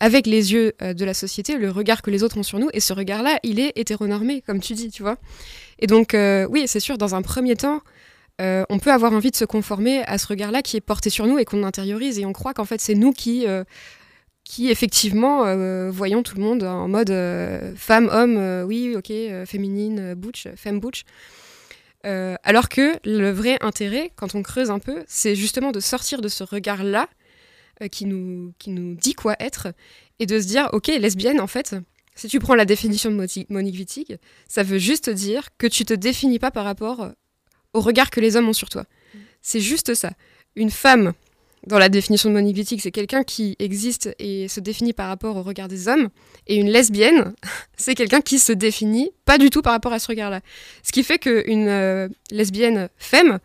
[0.00, 2.80] avec les yeux de la société, le regard que les autres ont sur nous, et
[2.80, 5.16] ce regard-là, il est hétéronormé, comme tu dis, tu vois.
[5.78, 6.14] Et donc,
[6.50, 7.80] oui, c'est sûr, dans un premier temps,
[8.40, 11.38] on peut avoir envie de se conformer à ce regard-là qui est porté sur nous
[11.38, 13.46] et qu'on intériorise et on croit qu'en fait c'est nous qui
[14.50, 19.12] qui effectivement euh, voyons tout le monde en mode euh, femme, homme, euh, oui, ok,
[19.46, 21.04] féminine, butch, femme butch.
[22.02, 26.26] alors que le vrai intérêt, quand on creuse un peu, c'est justement de sortir de
[26.26, 27.08] ce regard-là
[27.92, 29.68] qui, nous, qui nous dit quoi être
[30.18, 31.76] et de se dire, ok, lesbienne, en fait,
[32.16, 35.94] si tu prends la définition de Monique Wittig, ça veut juste dire que tu te
[35.94, 37.12] définis pas par rapport
[37.72, 38.84] au regard que les hommes ont sur toi.
[39.42, 40.10] C'est juste ça.
[40.56, 41.12] Une femme
[41.66, 45.42] dans la définition de Wittig, c'est quelqu'un qui existe et se définit par rapport au
[45.42, 46.08] regard des hommes.
[46.46, 47.34] Et une lesbienne,
[47.76, 50.40] c'est quelqu'un qui se définit pas du tout par rapport à ce regard-là.
[50.82, 53.38] Ce qui fait qu'une euh, lesbienne femme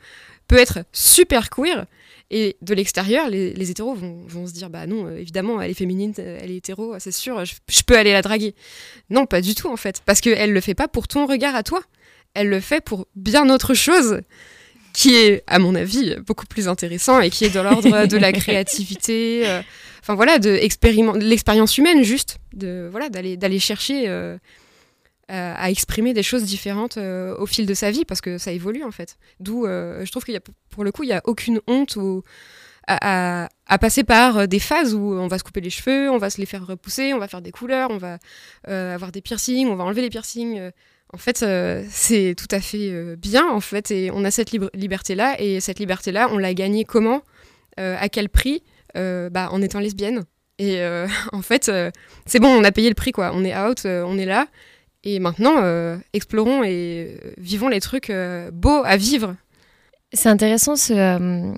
[0.47, 1.85] peut être super queer.
[2.31, 6.11] Et de l'extérieur, les, hétéros vont, se dire bah non, euh, évidemment, elle est féminine,
[6.17, 8.55] elle est hétéro, c'est sûr, je, je, peux aller la draguer.
[9.11, 11.61] Non, pas du tout en fait, parce qu'elle le fait pas pour ton regard à
[11.61, 11.81] toi,
[12.33, 14.21] elle le fait pour bien autre chose
[14.95, 18.31] qui est, à mon avis, beaucoup plus intéressant et qui est de l'ordre de la
[18.31, 19.61] créativité, euh,
[20.01, 20.57] enfin voilà, de
[21.19, 24.37] l'expérience humaine juste, de voilà, d'aller chercher euh,
[25.29, 28.83] à exprimer des choses différentes euh, au fil de sa vie parce que ça évolue
[28.85, 29.17] en fait.
[29.41, 31.97] D'où je trouve qu'il y a pour le coup il y a aucune honte
[32.87, 33.49] à,
[33.81, 36.45] passer par des phases où on va se couper les cheveux, on va se les
[36.45, 38.17] faire repousser, on va faire des couleurs, on va
[38.65, 40.71] avoir des piercings, on va enlever les piercings
[41.15, 44.51] en fait, euh, c'est tout à fait euh, bien, en fait, et on a cette
[44.51, 47.21] liberté-là, et cette liberté-là, on l'a gagnée comment
[47.79, 50.25] euh, À quel prix bah, En étant lesbienne.
[50.59, 50.81] Et
[51.31, 51.71] en fait,
[52.25, 53.31] c'est bon, on a payé le prix, quoi.
[53.33, 54.47] On est out, on est là,
[55.05, 55.55] et maintenant,
[56.11, 58.11] explorons et vivons les trucs
[58.51, 59.37] beaux à vivre.
[60.11, 61.55] C'est intéressant ce,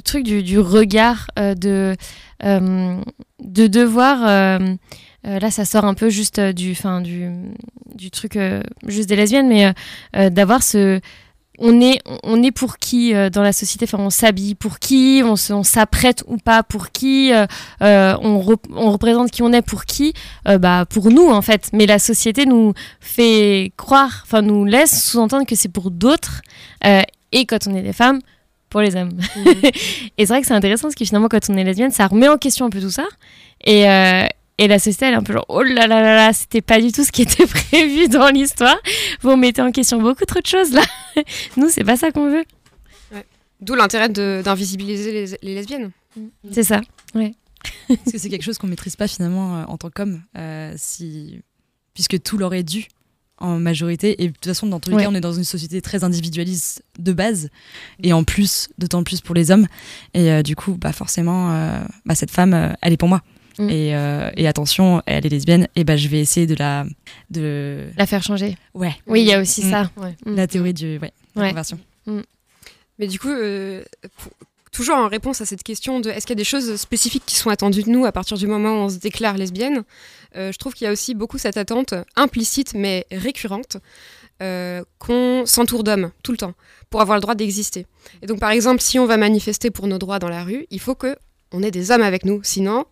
[0.00, 1.96] truc du, regard, de
[3.46, 4.60] devoir
[5.26, 7.30] euh, là, ça sort un peu juste euh, du, fin, du,
[7.94, 9.72] du truc euh, juste des lesbiennes, mais
[10.30, 11.00] d'avoir ce.
[11.60, 13.84] On est, on est pour qui dans la société?
[13.84, 15.22] Enfin, On s'habille pour qui?
[15.24, 17.32] On s'apprête ou pas pour qui?
[17.80, 20.12] On, on, représente qui on est pour qui?
[20.44, 21.70] Bah, Pour nous, en fait.
[21.72, 26.42] Mais la société nous fait croire, enfin, nous laisse sous-entendre que c'est pour d'autres.
[26.84, 28.20] et quand on est des femmes,
[28.70, 29.14] pour les hommes.
[29.14, 29.48] Mmh.
[30.16, 32.28] et c'est vrai que c'est intéressant parce que finalement, quand on est lesbienne, ça remet
[32.28, 33.08] en question un peu tout ça.
[33.64, 33.84] Et,
[34.58, 36.80] et la société, elle est un peu genre, oh là là là là, c'était pas
[36.80, 38.76] du tout ce qui était prévu dans l'histoire.
[39.22, 40.82] Vous mettez en question beaucoup trop de choses là.
[41.56, 42.44] Nous, c'est pas ça qu'on veut.
[43.60, 45.90] D'où l'intérêt d'invisibiliser les, lesbiennes.
[46.16, 46.26] Mm.
[46.52, 46.80] C'est ça,
[47.14, 47.34] ouais.
[47.88, 51.40] Parce que c'est quelque chose qu'on maîtrise pas finalement euh, en tant qu'homme, euh, si...
[51.94, 52.86] puisque tout leur est dû.
[53.40, 54.22] en majorité.
[54.22, 55.02] Et de toute façon, dans tous les Ouais.
[55.04, 57.50] cas, on est dans une société très individualiste de base,
[58.02, 59.66] et en plus, d'autant plus pour les hommes.
[60.14, 63.22] Et euh, du coup, bah forcément, euh, bah, cette femme, euh, elle est pour moi.
[63.58, 63.70] Mm.
[63.70, 66.84] Et, euh, et attention, elle est lesbienne, et bah je vais essayer de la,
[67.30, 68.56] de La faire changer.
[68.74, 68.94] Ouais.
[69.06, 69.70] Oui, il y a aussi Mm.
[69.70, 69.90] ça.
[69.96, 70.14] Ouais.
[70.26, 70.34] Mm.
[70.36, 71.48] la théorie du, ouais, de la Ouais.
[71.50, 71.78] conversion.
[72.98, 73.84] Mais du coup, euh,
[74.16, 74.32] pour-
[74.72, 77.34] toujours en réponse à cette question de est-ce qu'il y a des choses spécifiques qui
[77.36, 79.82] sont attendues de nous à partir du moment où on se déclare lesbienne,
[80.36, 83.78] euh, je trouve qu'il y a aussi beaucoup cette attente implicite mais récurrente
[84.42, 86.54] euh, qu'on s'entoure d'hommes tout le temps
[86.90, 87.86] pour avoir le droit d'exister.
[88.22, 90.80] Et donc par exemple, si on va manifester pour nos droits dans la rue, il
[90.80, 91.16] faut que
[91.52, 92.84] on ait des hommes avec nous, sinon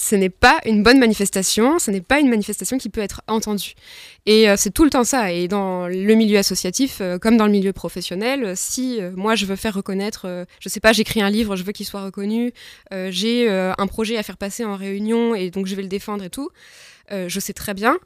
[0.00, 3.74] ce n'est pas une bonne manifestation, ce n'est pas une manifestation qui peut être entendue.
[4.26, 5.32] Et euh, c'est tout le temps ça.
[5.32, 9.44] Et dans le milieu associatif, euh, comme dans le milieu professionnel, euh, si moi je
[9.44, 12.52] veux faire reconnaître, je sais pas, j'écris un livre, je veux qu'il soit reconnu,
[13.10, 16.30] j'ai un projet à faire passer en réunion et donc je vais le défendre et
[16.30, 16.48] tout,
[17.10, 17.98] je sais très bien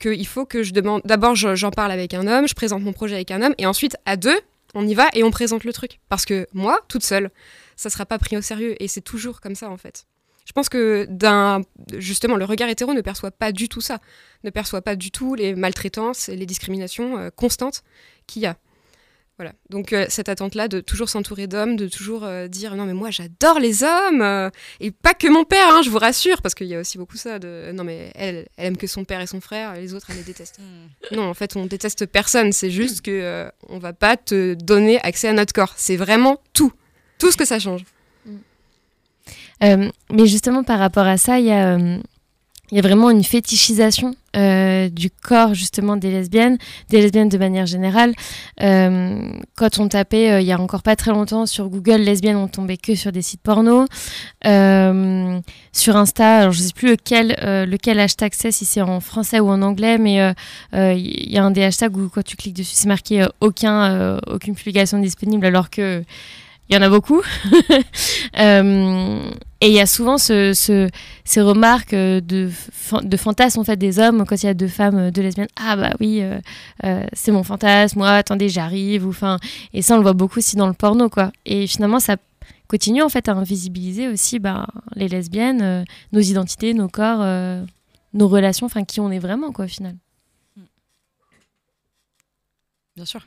[0.00, 1.00] qu'il faut que je demande.
[1.04, 3.66] D'abord, je- j'en parle avec un homme, je présente mon projet avec un homme, et
[3.66, 4.38] ensuite, à deux,
[4.74, 5.98] on y va et on présente le truc.
[6.08, 7.30] Parce que moi, toute seule,
[7.74, 8.74] ça sera pas pris au sérieux.
[8.82, 10.04] Et c'est toujours comme ça, en fait.
[10.48, 11.60] Je pense que d'un
[11.98, 13.98] justement le regard hétéro ne perçoit pas du tout ça,
[14.44, 17.82] ne perçoit pas du tout les maltraitances et les discriminations euh, constantes
[18.26, 18.56] qu'il y a.
[19.38, 19.52] Voilà.
[19.70, 23.10] Donc euh, cette attente-là de toujours s'entourer d'hommes, de toujours euh, dire non mais moi
[23.10, 26.66] j'adore les hommes euh, et pas que mon père, hein, je vous rassure, parce qu'il
[26.66, 29.28] y a aussi beaucoup ça de non mais elle, elle aime que son père et
[29.28, 30.58] son frère, et les autres elle les déteste.
[31.12, 35.28] Non en fait on déteste personne, c'est juste que on va pas te donner accès
[35.28, 35.74] à notre corps.
[35.76, 36.72] C'est vraiment tout,
[37.18, 37.84] tout ce que ça change.
[39.62, 41.98] Euh, mais justement, par rapport à ça, il y a, euh,
[42.70, 46.58] y a vraiment une fétichisation euh, du corps justement des lesbiennes,
[46.90, 48.14] des lesbiennes de manière générale.
[48.60, 52.76] Quand on tapait, il y a encore pas très longtemps, sur Google, lesbiennes, on tombait
[52.76, 53.86] que sur des sites porno.
[54.44, 57.36] Sur Insta, alors je sais plus lequel,
[57.68, 60.34] lequel hashtag c'est, si c'est en français ou en anglais, mais
[60.74, 64.54] il y a un des hashtags où quand tu cliques dessus, c'est marqué aucun, aucune
[64.54, 66.04] publication disponible, alors que
[66.68, 67.22] il y en a beaucoup.
[68.38, 70.88] Euh, et il y a souvent ce, ce-
[71.24, 74.54] ces remarques euh, de, fan- de fantasmes en fait, des hommes quand il y a
[74.54, 75.48] deux femmes, euh, deux lesbiennes.
[75.56, 76.22] Ah bah oui,
[77.14, 79.08] c'est mon fantasme, moi attendez, j'arrive.
[79.72, 81.08] Et ça, on le voit beaucoup aussi dans le porno.
[81.08, 81.32] quoi.
[81.46, 82.16] Et finalement, ça
[82.68, 87.24] continue en fait à invisibiliser aussi bah, les lesbiennes, nos identités, nos corps,
[88.14, 89.96] nos relations, enfin qui on est vraiment quoi au final.
[92.94, 93.26] Bien sûr.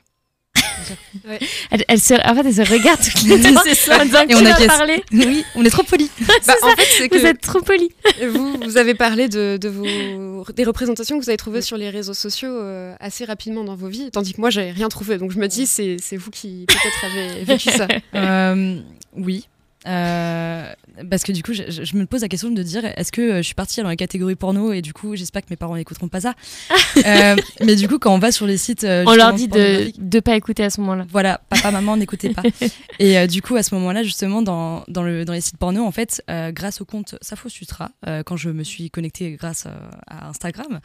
[1.70, 3.98] Elle, elle se, en fait, elle se regarde toutes les deux C'est ça.
[3.98, 4.66] en Et on acquiesce.
[4.66, 5.02] parler.
[5.12, 6.10] Oui, on est trop polis.
[6.46, 7.90] Bah, en fait, c'est Vous êtes trop poli.
[8.28, 11.90] vous, vous avez parlé de, de vos, des représentations que vous avez trouvées sur les
[11.90, 15.18] réseaux sociaux euh, assez rapidement dans vos vies, tandis que moi, j'avais rien trouvé.
[15.18, 17.86] Donc je me dis, c'est c'est vous qui peut-être avez vécu ça.
[18.14, 18.80] Euh,
[19.16, 19.46] oui.
[19.86, 20.72] Euh,
[21.10, 23.42] parce que du coup, je, me pose la question de dire est-ce que euh, je
[23.42, 26.20] suis partie dans la catégorie porno et du coup, j'espère que mes parents n'écouteront pas
[26.20, 26.34] ça.
[27.06, 28.84] Euh, mais du coup, quand on va sur les sites.
[28.84, 31.06] euh, On leur dit de ne pas écouter à ce moment-là.
[31.10, 32.42] Voilà, papa, maman, n'écoutez pas.
[32.98, 35.84] Et euh, du coup, à ce moment-là, justement, dans, dans, le, dans les sites porno,
[35.84, 37.90] en fait, euh, grâce au compte Safo Sutra,
[38.26, 39.66] quand je me suis connectée grâce
[40.06, 40.80] à Instagram,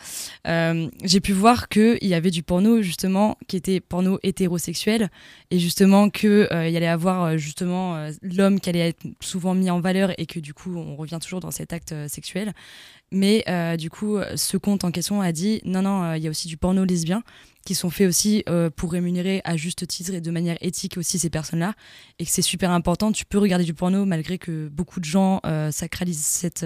[1.03, 5.09] j'ai pu voir qu'il y avait du porno, justement, qui était porno hétérosexuel,
[5.51, 9.96] et justement qu'il y allait avoir, justement, l'homme qui allait être souvent mis en valeur,
[10.17, 12.53] et que du coup, on revient toujours dans cet acte euh, sexuel.
[13.11, 16.27] Mais euh, du coup, ce compte en question a dit non, non, euh, il y
[16.27, 17.23] a aussi du porno lesbien
[17.65, 18.45] qui sont faits aussi
[18.77, 21.73] pour rémunérer à juste titre et de manière éthique aussi ces personnes-là,
[22.17, 23.11] et que c'est super important.
[23.11, 26.65] Tu peux regarder du porno malgré que beaucoup de gens sacralisent cette,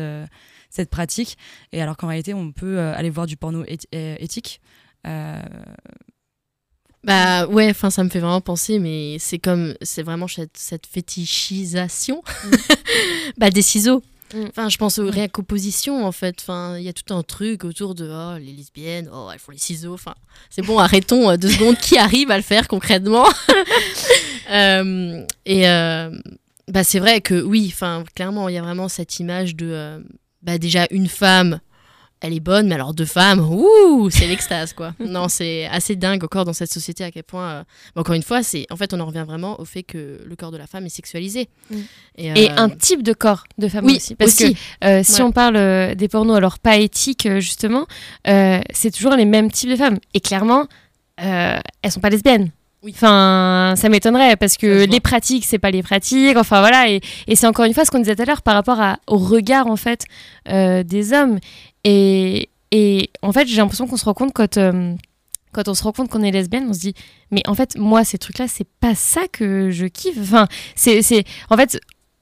[0.70, 1.40] cette pratique,
[1.72, 4.62] et alors qu'en réalité, on peut aller voir du porno éthi- éthique.
[7.04, 10.86] Bah ouais, enfin ça me fait vraiment penser, mais c'est comme c'est vraiment cette, cette
[10.86, 12.24] fétichisation
[13.38, 14.04] bah, des ciseaux.
[14.48, 16.38] Enfin, je pense au, rien qu'aux positions en fait.
[16.40, 19.52] Enfin, il y a tout un truc autour de oh, les lesbiennes, oh elles font
[19.52, 19.94] les ciseaux.
[19.94, 20.14] Enfin,
[20.50, 21.78] c'est bon, arrêtons euh, deux secondes.
[21.78, 23.28] Qui arrive à le faire concrètement?
[24.50, 26.10] Euh, Et euh,
[26.68, 27.72] bah c'est vrai que oui.
[27.74, 30.00] Enfin, clairement, il y a vraiment cette image de euh,
[30.42, 31.62] bah déjà une femme
[32.22, 34.94] elle est bonne, mais alors deux femmes, ouh, c'est l'extase quoi.
[35.00, 37.50] non, c'est assez dingue encore dans cette société à quel point.
[37.50, 37.64] euh,
[37.96, 40.36] mais encore une fois, c'est en fait on en revient vraiment au fait que le
[40.36, 41.50] corps de la femme est sexualisé.
[41.70, 41.76] Mm.
[42.18, 44.16] Et, Et euh, un type de corps de femme Oui, aussi.
[44.16, 44.54] Parce aussi.
[44.54, 45.28] que euh, si Ouais.
[45.28, 47.86] on parle des pornos, alors pas éthiques justement,
[48.26, 49.98] c'est toujours les mêmes types de femmes.
[50.14, 50.68] Et clairement,
[51.18, 51.62] elles
[51.92, 52.52] sont pas lesbiennes.
[52.90, 56.36] Enfin, ça m'étonnerait parce que les pratiques, c'est pas les pratiques.
[56.36, 58.56] Enfin voilà, et, et c'est encore une fois ce qu'on disait tout à l'heure par
[58.56, 60.04] rapport à- au regard en fait
[60.50, 61.38] euh, des hommes.
[61.84, 62.50] Et,
[63.22, 64.94] en fait, j'ai l'impression qu'on se rend compte quand euh,
[65.52, 66.94] quand on se rend compte qu'on est lesbienne, on se dit
[67.30, 70.18] mais en fait moi ces trucs là c'est pas ça que je kiffe.
[70.18, 71.78] Enfin c'est c'est en fait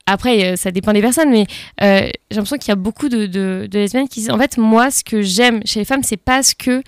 [0.07, 1.45] après euh, ça dépend des personnes mais
[1.83, 5.03] euh, j'ai l'impression qu'il y a beaucoup de, lesbiennes qui disent en fait moi ce
[5.03, 6.81] que j'aime chez les femmes c'est pas ce que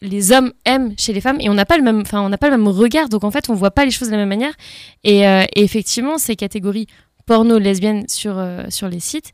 [0.00, 1.36] les hommes aiment chez les femmes.
[1.40, 3.10] Et on n'a pas le même enfin on n'a pas le même regard.
[3.10, 4.54] Donc en fait on voit pas les choses de la même manière.
[5.02, 5.24] Et,
[5.54, 6.86] effectivement ces catégories
[7.26, 9.32] porno lesbiennes sur sur les sites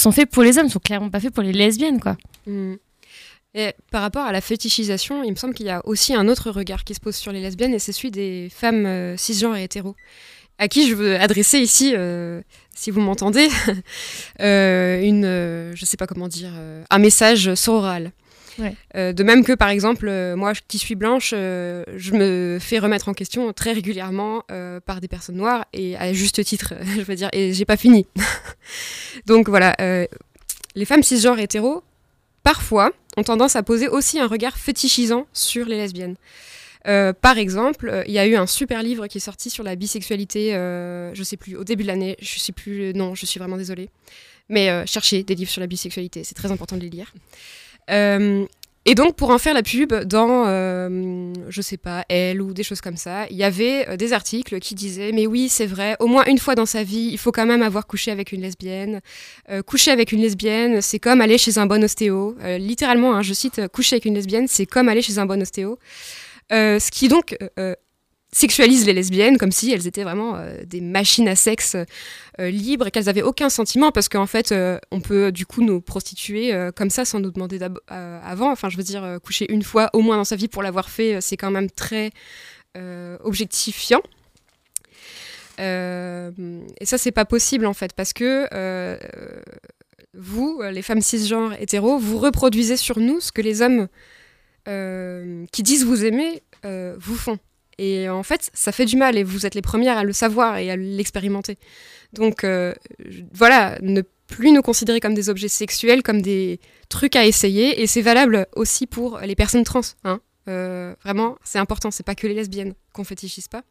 [0.00, 2.16] sont faits pour les hommes sont clairement pas faits pour les lesbiennes quoi
[2.46, 2.74] Mm.
[3.54, 6.50] Et par rapport à la fétichisation, il me semble qu'il y a aussi un autre
[6.50, 9.64] regard qui se pose sur les lesbiennes, et c'est celui des femmes euh, cisgenres et
[9.64, 9.96] hétéros,
[10.58, 12.42] à qui je veux adresser ici, euh,
[12.74, 13.48] si vous m'entendez,
[14.40, 16.52] euh, une, je sais pas comment dire,
[16.90, 18.12] un message sororal.
[18.96, 22.78] Euh, de même que par exemple, euh, moi qui suis blanche, euh, je me fais
[22.78, 24.42] remettre en question très régulièrement
[24.84, 28.06] par des personnes noires et à juste titre, je veux dire, et j'ai pas fini.
[29.26, 29.74] Donc voilà,
[30.74, 31.82] les femmes cisgenres hétéros,
[32.42, 36.16] parfois, ont tendance à poser aussi un regard fétichisant sur les lesbiennes.
[36.84, 40.52] Par exemple, il y a eu un super livre qui est sorti sur la bisexualité,
[40.52, 43.90] je sais plus, au début de l'année, je sais plus, non, je suis vraiment désolée.
[44.48, 47.12] Mais cherchez des livres sur la bisexualité, c'est très important de les lire.
[47.90, 48.46] Euh,
[48.88, 52.62] et donc, pour en faire la pub, dans, euh, je sais pas, Elle ou des
[52.62, 55.96] choses comme ça, il y avait euh, des articles qui disaient Mais oui, c'est vrai,
[55.98, 58.42] au moins une fois dans sa vie, il faut quand même avoir couché avec une
[58.42, 59.00] lesbienne.
[59.50, 62.36] Euh, coucher avec une lesbienne, c'est comme aller chez un bon ostéo.
[62.42, 65.42] Euh, littéralement, hein, je cite Coucher avec une lesbienne, c'est comme aller chez un bon
[65.42, 65.80] ostéo.
[66.52, 67.36] Ce qui donc
[68.32, 71.76] sexualise les lesbiennes comme si elles étaient vraiment euh, des machines à sexe
[72.40, 75.62] euh, libres et qu'elles avaient aucun sentiment parce qu'en fait euh, on peut du coup
[75.62, 79.18] nous prostituer euh, comme ça sans nous demander euh, avant enfin je veux dire euh,
[79.18, 81.70] coucher une fois au moins dans sa vie pour l'avoir fait euh, c'est quand même
[81.70, 82.10] très
[82.76, 84.02] euh, objectifiant
[85.58, 86.30] Euh,
[86.80, 88.98] et ça c'est pas possible en fait parce que euh,
[90.12, 93.88] vous euh, les femmes cisgenres hétéros vous reproduisez sur nous ce que les hommes
[94.68, 97.38] euh, qui disent vous aimer euh, vous font.
[97.78, 100.56] Et en fait, ça fait du mal et vous êtes les premières à le savoir
[100.56, 101.58] et à l'expérimenter.
[102.12, 102.72] Donc euh,
[103.32, 106.58] voilà, ne plus nous considérer comme des objets sexuels, comme des
[106.88, 107.82] trucs à essayer.
[107.82, 109.82] Et c'est valable aussi pour les personnes trans.
[110.04, 110.20] Hein.
[110.48, 113.62] Euh, vraiment, c'est important, c'est pas que les lesbiennes qu'on fétichise pas.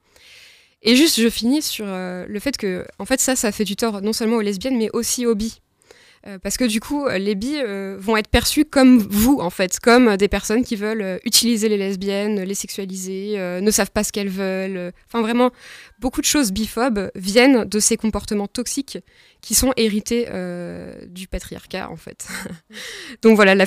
[0.82, 3.76] Et juste, je finis sur euh, le fait que, en fait, ça, ça fait du
[3.76, 5.62] tort non seulement aux lesbiennes, mais aussi aux bi.
[6.28, 9.52] Euh, parce que du coup, euh, les bi euh, vont être perçus comme vous, en
[9.52, 14.12] fait, comme des personnes qui veulent utiliser les lesbiennes, les sexualiser, ne savent pas ce
[14.12, 14.92] qu'elles veulent.
[15.08, 15.52] Enfin, vraiment,
[16.00, 18.98] beaucoup de choses biphobes viennent de ces comportements toxiques
[19.42, 20.28] qui sont hérités
[21.08, 22.28] du patriarcat, en fait.
[23.22, 23.66] Donc voilà, la,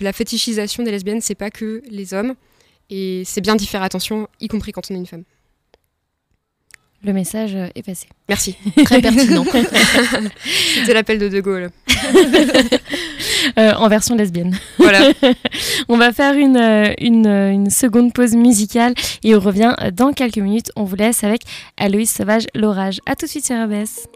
[0.00, 2.34] la fétichisation des lesbiennes, c'est pas que les hommes.
[2.88, 5.24] Et c'est bien d'y faire attention, y compris quand on est une femme.
[7.04, 8.56] Le message euh, est passé Merci.
[8.84, 9.44] Très pertinent.
[10.74, 11.70] C'était l'appel de De Gaulle.
[13.58, 14.58] Euh, en version lesbienne.
[14.76, 15.12] Voilà.
[15.88, 18.92] on va faire une, euh, une, une seconde pause musicale
[19.22, 20.72] et on revient dans quelques minutes.
[20.74, 21.42] On vous laisse avec
[21.76, 23.00] Aloïs Sauvage, L'Orage.
[23.06, 24.08] A tout de suite sur RBS.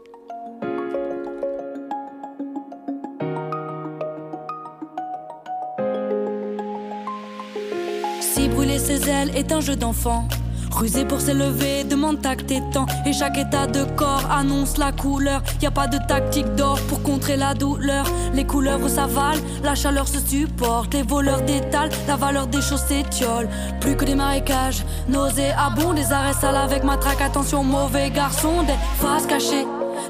[8.21, 10.27] Si brûler ses ailes est un jeu d'enfant,
[10.71, 12.87] rusé pour s'élever demande tact et temps.
[13.07, 15.43] Et chaque état de corps annonce la couleur.
[15.61, 18.07] Y a pas de tactique d'or pour contrer la douleur.
[18.35, 20.95] Les couleurs s'avalent, la chaleur se supporte.
[20.95, 23.49] Les voleurs détalent, la valeur des choses s'étiole.
[23.81, 27.21] Plus que des marécages, nauséabonds, des arrêts sales avec matraque.
[27.21, 29.67] Attention, mauvais garçon, des faces cachées.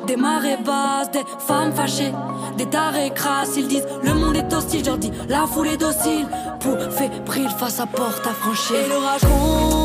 [0.07, 2.13] Des marées basses, des femmes fâchées,
[2.57, 3.57] des tarés crasses.
[3.57, 6.27] Ils disent le monde est hostile, je leur dis la foule est docile.
[6.61, 8.77] Pour fébrile face à porte à franchir.
[8.89, 9.80] L'orage gronde.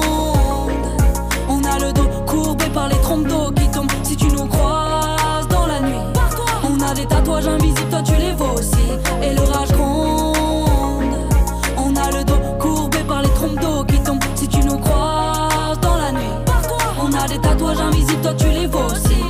[1.86, 3.92] On a le dos courbé par les trompes d'eau qui tombent.
[4.04, 6.02] Si tu nous croises dans la nuit,
[6.64, 8.88] on a des tatouages invisibles, toi tu les vois aussi.
[9.22, 11.14] Et l'orage gronde.
[11.78, 14.24] On a le dos courbé par les trompes d'eau qui tombent.
[14.34, 16.34] Si tu nous croises dans la nuit,
[17.00, 19.24] on a des tatouages invisibles, toi tu les vois aussi.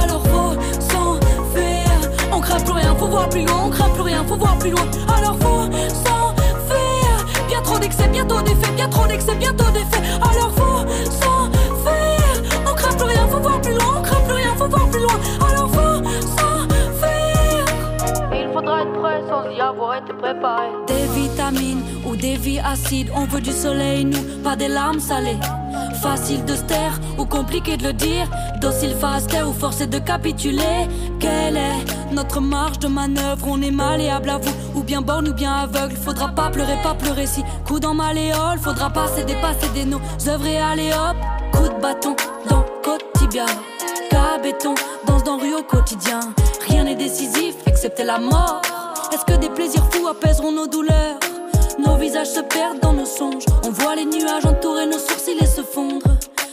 [0.00, 1.20] Alors faut s'en
[1.52, 2.00] faire.
[2.32, 3.64] On craint plus rien, faut voir plus loin.
[3.66, 4.86] On craint plus rien, faut voir plus loin.
[5.14, 5.70] Alors faut
[6.06, 6.34] s'en
[6.68, 7.46] faire.
[7.48, 8.74] Bien trop d'excès, bientôt des faits.
[8.76, 10.04] Bien trop d'excès, bientôt des faits.
[10.22, 10.86] Alors faut
[11.20, 11.50] s'en
[11.84, 11.97] faire.
[14.96, 15.18] Loin.
[15.40, 15.78] Alors faut.
[18.32, 20.66] Il faudra être prêt sans y avoir été préparé.
[20.86, 25.38] Des vitamines ou des vies acides, on veut du soleil, nous, pas des larmes salées.
[26.02, 28.28] Facile de se taire ou compliqué de le dire.
[28.60, 30.88] Docile face ou forcé de capituler.
[31.20, 33.46] Quelle est notre marge de manœuvre?
[33.48, 35.94] On est malléable à vous, ou bien borne ou bien aveugle.
[35.96, 38.58] Faudra pas pleurer, pas pleurer si coup dans malléole.
[38.60, 41.16] Faudra pas céder, pas céder nos œuvres et aller hop.
[41.52, 42.16] Coup de bâton
[42.48, 42.78] dans le
[44.38, 44.74] Cabéton,
[45.04, 46.20] danse dans rue au quotidien.
[46.68, 48.62] Rien n'est décisif, excepté la mort.
[49.12, 51.18] Est-ce que des plaisirs fous apaiseront nos douleurs?
[51.84, 53.44] Nos visages se perdent dans nos songes.
[53.64, 56.06] On voit les nuages entourer nos sourcils et se fondre.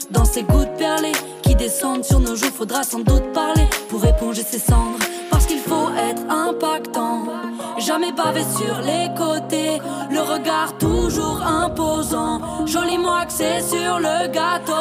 [0.10, 1.12] Dans ces gouttes perlées
[1.44, 4.98] qui descendent sur nos joues, faudra sans doute parler pour éponger ces cendres.
[5.30, 7.26] Parce qu'il faut être impactant.
[7.78, 9.80] jamais bavé sur les côtés,
[10.10, 14.74] le regard toujours imposant, joliment axé sur le gâteau.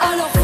[0.00, 0.41] Alors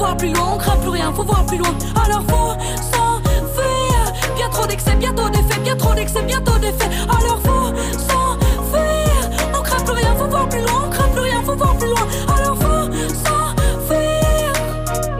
[0.00, 1.74] voir plus loin, on craint plus rien, faut voir plus loin.
[2.02, 2.54] Alors faut
[2.90, 4.00] s'enfuir,
[4.34, 6.88] bien trop d'excès, bientôt d'effets, bien trop d'excès, bientôt d'effets.
[7.06, 7.68] Alors faut
[8.08, 9.20] s'enfuir,
[9.52, 11.88] on craint plus rien, faut voir plus loin, on craint plus rien, faut voir plus
[11.88, 12.06] loin.
[12.34, 12.90] Alors faut
[13.24, 14.52] s'enfuir.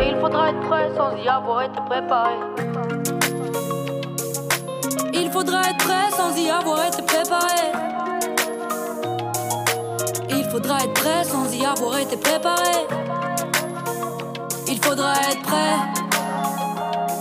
[0.00, 2.34] Et il faudra être prêt sans y avoir été préparé.
[5.12, 7.60] Il faudra être prêt sans y avoir été préparé.
[10.30, 12.86] Il faudra être prêt sans y avoir été préparé.
[14.82, 15.76] Il faudra être prêt.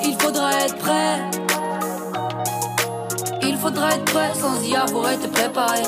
[0.05, 1.19] Il faudra être prêt.
[3.43, 5.81] Il faudra être prêt sans y avoir été préparé.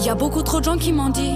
[0.00, 1.34] Y a beaucoup trop de gens qui m'ont dit.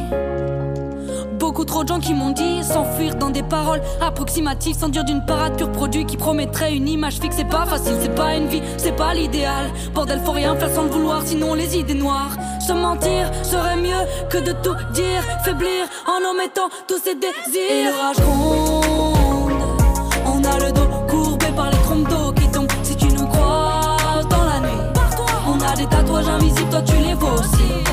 [1.38, 5.24] Beaucoup trop de gens qui m'ont dit s'enfuir dans des paroles approximatives sans dire d'une
[5.24, 7.36] parade pur produit qui promettrait une image fixe.
[7.36, 9.70] C'est pas facile, c'est pas une vie, c'est pas l'idéal.
[9.92, 12.36] Bordel, faut rien faire sans le vouloir, sinon les idées noires.
[12.66, 19.01] Se mentir serait mieux que de tout dire, faiblir en omettant tous ces désirs.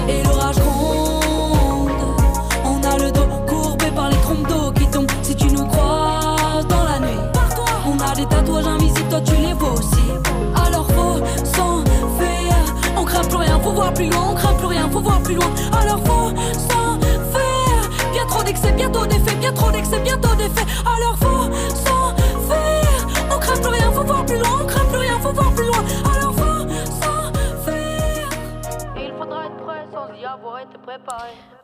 [0.09, 1.91] Et l'orage gronde,
[2.65, 5.11] on a le dos courbé par les trompes d'eau qui tombent.
[5.21, 7.19] Si tu nous croises dans la nuit,
[7.85, 10.07] on a des tatouages invisibles, toi tu les vois aussi.
[10.65, 12.55] Alors faut s'enfuir,
[12.97, 15.35] on craint plus rien, faut voir plus loin, on craint plus rien, faut voir plus
[15.35, 15.49] loin.
[15.79, 16.29] Alors faut
[16.67, 20.65] s'enfuir, bien trop d'excès, bientôt d'effets, bien trop d'excès, bientôt d'effets.
[20.85, 21.38] Alors faut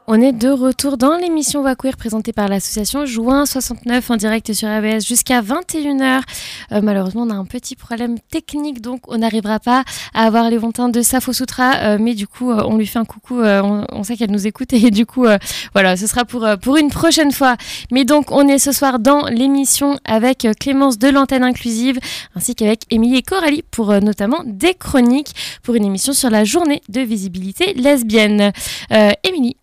[0.07, 4.53] On est de retour dans l'émission Va Queer présentée par l'association Juin 69 en direct
[4.53, 6.21] sur ABS jusqu'à 21h.
[6.71, 9.83] Euh, malheureusement, on a un petit problème technique, donc on n'arrivera pas
[10.13, 12.99] à avoir les Lévontin de Safo Sutra, euh, mais du coup, euh, on lui fait
[12.99, 15.25] un coucou, on, sait qu'elle nous écoute et du coup,
[15.73, 17.57] voilà, ce sera pour, pour une prochaine fois.
[17.91, 21.97] Mais donc, on est ce soir dans l'émission avec Clémence de l'antenne inclusive
[22.35, 25.33] ainsi qu'avec Émilie et Coralie pour notamment des chroniques
[25.63, 28.51] pour une émission sur la journée de visibilité lesbienne.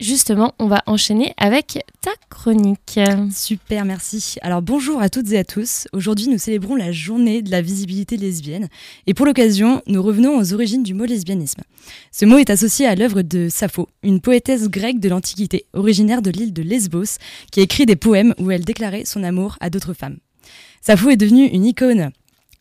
[0.00, 3.00] Justement, on va enchaîner avec ta chronique.
[3.34, 4.36] Super, merci.
[4.42, 5.88] Alors bonjour à toutes et à tous.
[5.92, 8.68] Aujourd'hui, nous célébrons la journée de la visibilité lesbienne.
[9.06, 11.62] Et pour l'occasion, nous revenons aux origines du mot lesbianisme.
[12.10, 16.30] Ce mot est associé à l'œuvre de Sappho, une poétesse grecque de l'Antiquité, originaire de
[16.30, 17.18] l'île de Lesbos,
[17.50, 20.18] qui a écrit des poèmes où elle déclarait son amour à d'autres femmes.
[20.82, 22.10] Sappho est devenue une icône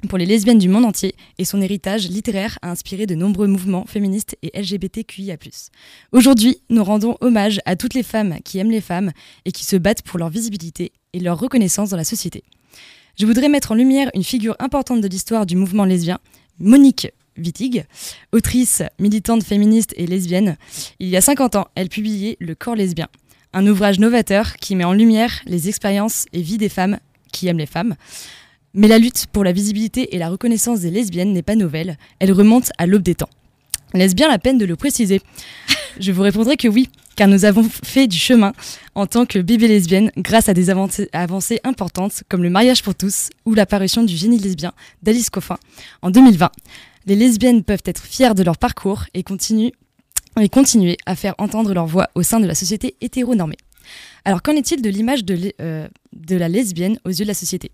[0.07, 3.85] pour les lesbiennes du monde entier et son héritage littéraire a inspiré de nombreux mouvements
[3.85, 5.37] féministes et LGBTQIA+.
[6.11, 9.11] Aujourd'hui, nous rendons hommage à toutes les femmes qui aiment les femmes
[9.45, 12.43] et qui se battent pour leur visibilité et leur reconnaissance dans la société.
[13.19, 16.19] Je voudrais mettre en lumière une figure importante de l'histoire du mouvement lesbien,
[16.59, 17.85] Monique Wittig,
[18.31, 20.57] autrice, militante féministe et lesbienne.
[20.99, 23.07] Il y a 50 ans, elle publiait Le corps lesbien,
[23.53, 26.99] un ouvrage novateur qui met en lumière les expériences et vies des femmes
[27.31, 27.95] qui aiment les femmes.
[28.73, 32.31] Mais la lutte pour la visibilité et la reconnaissance des lesbiennes n'est pas nouvelle, elle
[32.31, 33.29] remonte à l'aube des temps.
[33.93, 35.21] Est-ce bien la peine de le préciser?
[35.99, 38.53] Je vous répondrai que oui, car nous avons fait du chemin
[38.95, 43.29] en tant que bébé lesbienne grâce à des avancées, importantes comme le mariage pour tous
[43.45, 44.71] ou l'apparition du génie lesbien
[45.03, 45.57] d'Alice Coffin
[46.01, 46.49] en 2020.
[47.07, 49.73] Les lesbiennes peuvent être fières de leur parcours et continuer
[51.05, 53.57] à faire entendre leur voix au sein de la société hétéronormée.
[54.25, 55.21] Alors qu'en est-il de l'image
[55.61, 57.71] euh, de la lesbienne aux yeux de la société?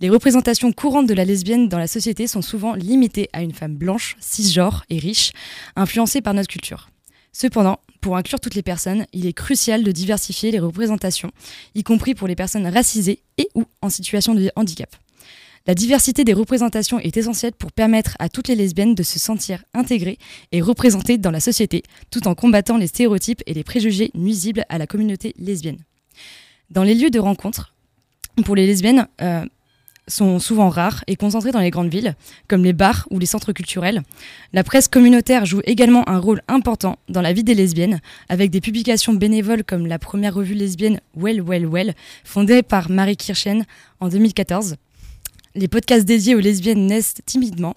[0.00, 3.76] Les représentations courantes de la lesbienne dans la société sont souvent limitées à une femme
[3.76, 5.32] blanche, cisgenre et riche,
[5.74, 6.90] influencée par notre culture.
[7.32, 11.32] Cependant, pour inclure toutes les personnes, il est crucial de diversifier les représentations,
[11.74, 14.94] y compris pour les personnes racisées et ou en situation de handicap.
[15.66, 19.64] La diversité des représentations est essentielle pour permettre à toutes les lesbiennes de se sentir
[19.74, 20.18] intégrées
[20.52, 24.78] et représentées dans la société, tout en combattant les stéréotypes et les préjugés nuisibles à
[24.78, 25.78] la communauté lesbienne.
[26.70, 27.74] Dans les lieux de rencontre,
[28.44, 29.44] pour les lesbiennes, euh,
[30.08, 32.14] sont souvent rares et concentrés dans les grandes villes,
[32.46, 34.02] comme les bars ou les centres culturels.
[34.52, 38.60] La presse communautaire joue également un rôle important dans la vie des lesbiennes, avec des
[38.60, 43.64] publications bénévoles comme la première revue lesbienne Well Well Well, fondée par Marie Kirchen
[43.98, 44.76] en 2014.
[45.56, 47.74] Les podcasts dédiés aux lesbiennes naissent timidement.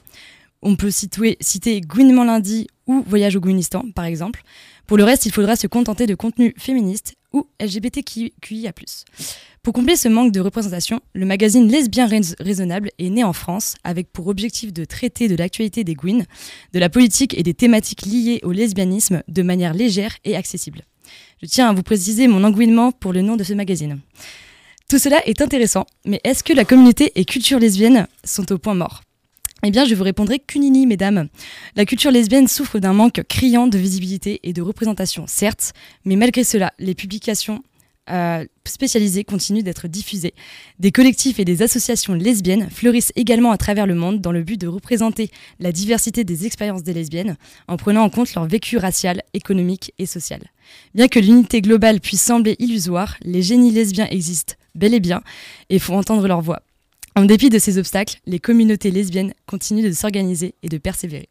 [0.61, 4.41] On peut citer, Gouinement lundi ou Voyage au Gouinistan, par exemple.
[4.85, 8.73] Pour le reste, il faudra se contenter de contenus féministes ou LGBTQIA+.
[9.63, 13.75] Pour combler ce manque de représentation, le magazine Lesbien Rais- Raisonnable est né en France
[13.85, 16.25] avec pour objectif de traiter de l'actualité des Gwyn,
[16.73, 20.81] de la politique et des thématiques liées au lesbianisme de manière légère et accessible.
[21.41, 23.99] Je tiens à vous préciser mon engouinement pour le nom de ce magazine.
[24.89, 28.73] Tout cela est intéressant, mais est-ce que la communauté et culture lesbienne sont au point
[28.73, 29.03] mort?
[29.61, 31.27] Eh bien, je vous répondrai qu'unini, mesdames.
[31.75, 35.73] La culture lesbienne souffre d'un manque criant de visibilité et de représentation, certes,
[36.05, 37.61] mais malgré cela, les publications
[38.09, 40.33] euh, spécialisées continuent d'être diffusées.
[40.79, 44.59] Des collectifs et des associations lesbiennes fleurissent également à travers le monde dans le but
[44.59, 45.29] de représenter
[45.59, 47.37] la diversité des expériences des lesbiennes
[47.67, 50.41] en prenant en compte leur vécu racial, économique et social.
[50.95, 55.21] Bien que l'unité globale puisse sembler illusoire, les génies lesbiens existent bel et bien
[55.69, 56.61] et font entendre leur voix.
[57.15, 61.29] En dépit de ces obstacles, les communautés lesbiennes continuent de s'organiser et de persévérer.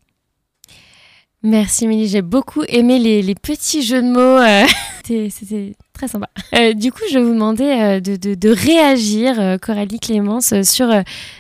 [1.45, 4.19] Merci Mélie, j'ai beaucoup aimé les, petits jeux de mots.
[4.19, 4.67] Euh,
[5.31, 6.29] c'était très sympa.
[6.55, 10.93] Euh, du coup, je vais vous demander euh, de, réagir, Coralie Clémence, sur,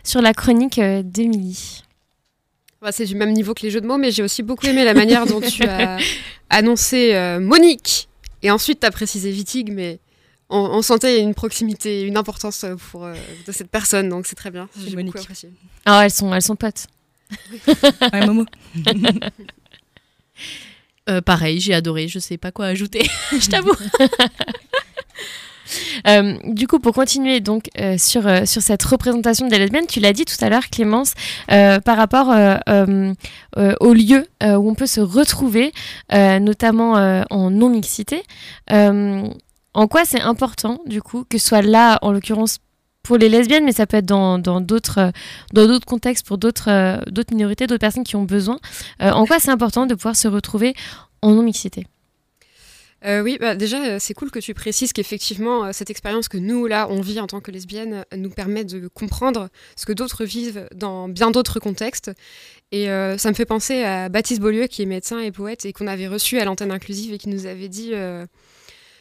[0.05, 1.83] sur la chronique d'Émilie.
[2.81, 4.85] Bah, c'est du même niveau que les jeux de mots, mais j'ai aussi beaucoup aimé
[4.85, 5.99] la manière dont tu as
[6.49, 8.09] annoncé Monique.
[8.45, 9.99] Et ensuite, tu as précisé Vitig, mais
[10.51, 14.69] on, sentait une proximité, une importance pour, de cette personne, donc c'est très bien.
[14.79, 15.51] J'ai beaucoup apprécié.
[15.85, 16.87] Ah, elles sont, elles sont potes.
[18.13, 18.45] ouais, Momo.
[21.09, 23.73] Euh, pareil, j'ai adoré, je sais pas quoi ajouter, je t'avoue.
[26.07, 30.13] Euh, du coup, pour continuer donc euh, sur, sur cette représentation des lesbiennes, tu l'as
[30.13, 31.15] dit tout à l'heure, Clémence,
[31.47, 32.29] par rapport
[32.69, 35.73] au lieu où on peut se retrouver,
[36.13, 38.23] notamment en non-mixité.
[39.75, 42.59] En quoi c'est important, du coup, que ce soit là, en l'occurrence
[43.09, 45.11] pour les lesbiennes, mais ça peut être dans d'autres euh,
[45.55, 48.59] dans contextes pour d'autres euh, d'autres minorités, d'autres personnes qui ont besoin.
[49.01, 50.75] Euh, en quoi c'est important de pouvoir se retrouver
[51.23, 51.87] en non-mixité?
[53.07, 57.01] Oui, bah déjà, c'est cool que tu précises qu'effectivement, cette expérience que nous, là, on
[57.01, 61.31] vit en tant que lesbiennes, nous permet de comprendre ce que d'autres vivent dans bien
[61.31, 62.11] d'autres contextes.
[62.73, 65.87] Et ça me fait penser à Baptiste Beaulieu, qui est médecin et poète, et qu'on
[65.87, 67.93] avait reçu à l'antenne inclusive et qui nous avait dit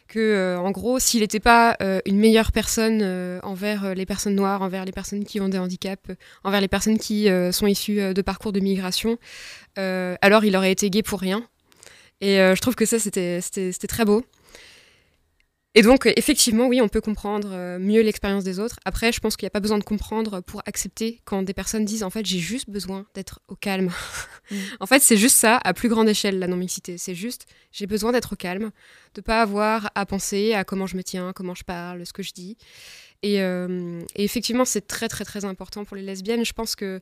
[0.08, 4.36] que euh, en gros, s'il n'était pas euh, une meilleure personne euh, envers les personnes
[4.36, 6.12] noires, envers les personnes qui ont des handicaps,
[6.43, 9.18] envers les personnes qui sont issues de parcours de migration,
[9.76, 11.43] alors il aurait été gay pour rien.
[12.22, 13.41] Et je trouve que ça, c'était
[13.88, 14.24] très beau.
[15.78, 18.78] Et donc, effectivement, oui, on peut comprendre euh, mieux l'expérience des autres.
[18.84, 21.86] Après, je pense qu'il n'y a pas besoin de comprendre pour accepter quand des personnes
[21.86, 23.92] disent en fait, j'ai juste besoin d'être au calme.
[24.50, 24.56] Mm.
[24.80, 26.98] en fait, c'est juste ça, à plus grande échelle, la non-mixité.
[26.98, 28.72] C'est juste, j'ai besoin d'être au calme,
[29.14, 32.24] de pas avoir à penser à comment je me tiens, comment je parle, ce que
[32.24, 32.56] je dis.
[33.24, 36.46] Et, euh, et effectivement, c'est très, très, très important pour les lesbiennes.
[36.46, 37.02] Je pense que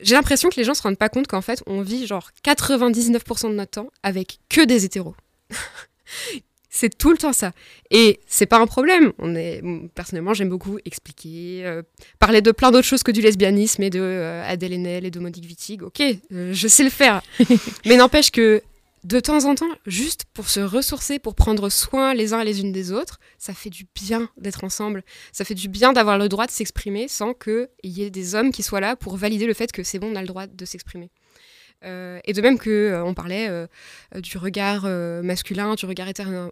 [0.00, 3.50] j'ai l'impression que les gens se rendent pas compte qu'en fait, on vit genre 99%
[3.50, 5.16] de notre temps avec que des hétéros.
[6.74, 7.52] C'est tout le temps ça.
[7.90, 9.12] Et c'est pas un problème.
[9.18, 9.62] On est,
[9.94, 11.82] personnellement, j'aime beaucoup expliquer, euh,
[12.18, 15.20] parler de plein d'autres choses que du lesbianisme et de euh, Adèle Haenel et de
[15.20, 15.82] Monique Wittig.
[15.82, 17.20] Ok, euh, je sais le faire.
[17.84, 18.62] Mais n'empêche que
[19.04, 22.62] de temps en temps, juste pour se ressourcer, pour prendre soin les uns et les
[22.62, 25.04] unes des autres, ça fait du bien d'être ensemble.
[25.30, 28.50] Ça fait du bien d'avoir le droit de s'exprimer sans qu'il y ait des hommes
[28.50, 30.64] qui soient là pour valider le fait que c'est bon, on a le droit de
[30.64, 31.10] s'exprimer.
[31.84, 33.66] Euh, et de même que euh, on parlait euh,
[34.16, 34.84] du regard
[35.22, 36.08] masculin, du regard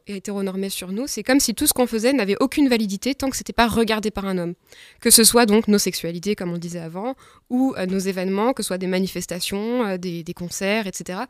[0.06, 3.36] hétéronormé sur nous, c'est comme si tout ce qu'on faisait n'avait aucune validité tant que
[3.36, 4.54] c'était pas regardé par un homme.
[5.00, 7.14] Que ce soit donc nos sexualités, comme on disait avant,
[7.48, 11.20] ou nos événements, que ce soit des manifestations, des, des, concerts, etc.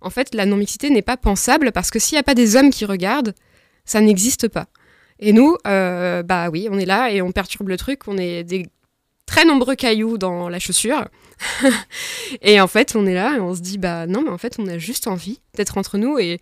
[0.00, 2.70] En fait, la non-mixité n'est pas pensable parce que s'il n'y a pas des hommes
[2.70, 3.34] qui regardent,
[3.84, 4.66] ça n'existe pas.
[5.18, 8.66] Et nous, bah oui, on est là et on perturbe le truc, on est des
[9.26, 11.08] très nombreux cailloux dans la chaussure.
[12.42, 14.56] et en fait, on est là et on se dit, bah non, mais en fait,
[14.58, 16.40] on a juste envie d'être entre nous et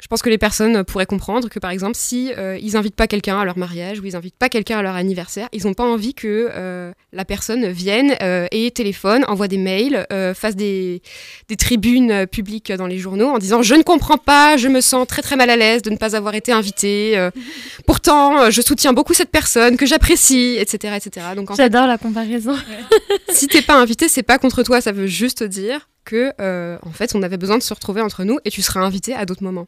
[0.00, 3.06] je pense que les personnes pourraient comprendre que par exemple si euh, ils invitent pas
[3.06, 5.84] quelqu'un à leur mariage ou ils invitent pas quelqu'un à leur anniversaire, ils n'ont pas
[5.84, 11.00] envie que euh, la personne vienne euh, et téléphone, envoie des mails, fasse des,
[11.48, 15.06] des, tribunes publiques dans les journaux en disant je ne comprends pas, je me sens
[15.06, 17.28] très très mal à l'aise de ne pas avoir été invitée.
[17.86, 21.26] pourtant, je soutiens beaucoup cette personne que j'apprécie, etc., etc.
[21.36, 22.56] Donc j'adore la comparaison.
[23.28, 26.32] si t'es pas invité, c'est pas contre toi, ça veut juste dire que
[26.84, 29.26] en fait on avait besoin de se retrouver entre nous et tu seras invité à
[29.26, 29.66] d'autres moments.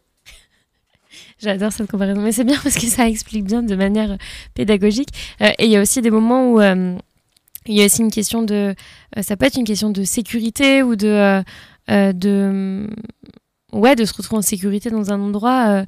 [1.38, 4.16] J'adore cette comparaison, mais c'est bien parce que ça explique bien de manière
[4.54, 5.10] pédagogique.
[5.40, 6.96] Euh, et il y a aussi des moments où euh,
[7.66, 8.74] il y a aussi une question de,
[9.16, 11.42] euh, ça peut être une question de sécurité ou de,
[11.88, 12.88] de
[13.76, 15.84] ouais, de se retrouver en sécurité dans un endroit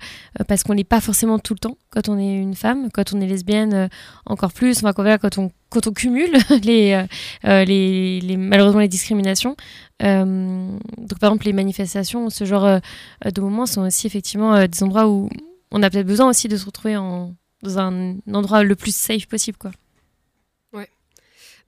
[0.46, 3.20] parce qu'on n'est pas forcément tout le temps quand on est une femme, quand on
[3.20, 3.88] est lesbienne
[4.26, 6.32] encore plus, enfin, quand, quand, on, quand on cumule
[6.62, 7.04] les,
[7.44, 9.56] les, les, malheureusement les discriminations.
[10.00, 12.80] donc par exemple les manifestations, ce genre
[13.24, 15.28] de moments sont aussi effectivement des endroits où
[15.70, 19.26] on a peut-être besoin aussi de se retrouver en, dans un endroit le plus safe
[19.26, 19.58] possible.
[19.58, 19.72] quoi.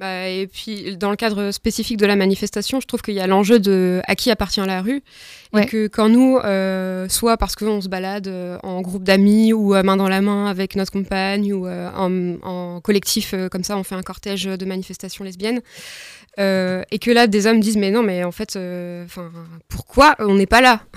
[0.00, 3.26] Bah, et puis, dans le cadre spécifique de la manifestation, je trouve qu'il y a
[3.26, 5.02] l'enjeu de à qui appartient la rue.
[5.54, 9.74] Et que quand nous, euh, soit parce qu'on se balade euh, en groupe d'amis ou
[9.82, 13.94] main dans la main avec notre compagne ou euh, en, collectif comme ça, on fait
[13.94, 15.60] un cortège de manifestations lesbiennes,
[16.38, 18.56] et que là, des hommes disent mais non, mais en fait,
[19.04, 19.30] enfin,
[19.68, 20.80] pourquoi on n'est pas là?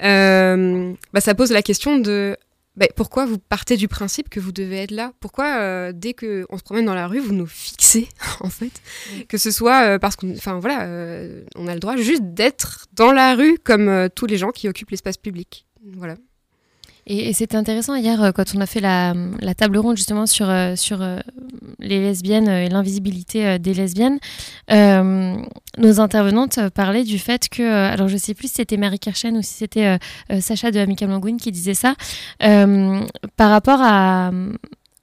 [0.00, 2.36] Bah, ça pose la question de
[2.76, 5.12] bah, pourquoi vous partez du principe que vous devez être là?
[5.20, 8.08] Pourquoi euh, dès que on se promène dans la rue, vous nous fixez
[8.40, 8.72] en fait?
[9.28, 12.86] Que ce soit euh, parce qu'on, enfin voilà, euh, on a le droit juste d'être
[12.94, 15.66] dans la rue comme tous les gens qui occupent l'espace public.
[15.96, 16.16] Voilà.
[17.06, 19.14] Et, c'était intéressant hier euh, quand on a fait la,
[19.56, 21.18] table ronde justement sur, euh, sur euh,
[21.80, 24.18] les lesbiennes et l'invisibilité des lesbiennes.
[24.70, 29.42] nos intervenantes parlaient du fait que, alors je sais plus si c'était Marie Kirchen ou
[29.42, 29.98] si c'était
[30.40, 31.94] Sacha de Amical Languine qui disait ça,
[32.38, 34.30] par rapport à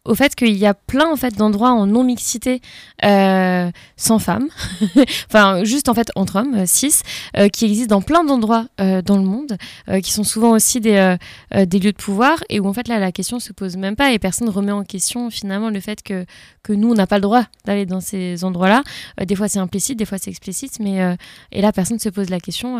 [0.06, 2.62] au fait qu'il y a plein en fait d'endroits en non mixité
[3.04, 4.47] euh, sans femmes,
[5.28, 7.04] enfin juste en fait entre hommes, 6,
[7.36, 9.58] euh, euh, qui existent dans plein d'endroits dans le monde,
[10.04, 11.16] qui sont souvent aussi des,
[11.54, 14.12] des lieux de pouvoir et où en fait là la question se pose même pas
[14.12, 16.26] et personne ne remet en question finalement le fait que,
[16.64, 18.84] que nous on n'a pas le droit d'aller dans ces endroits-là.
[19.26, 21.18] des fois c'est implicite, des fois c'est explicite, mais
[21.52, 22.80] et là personne ne se pose la question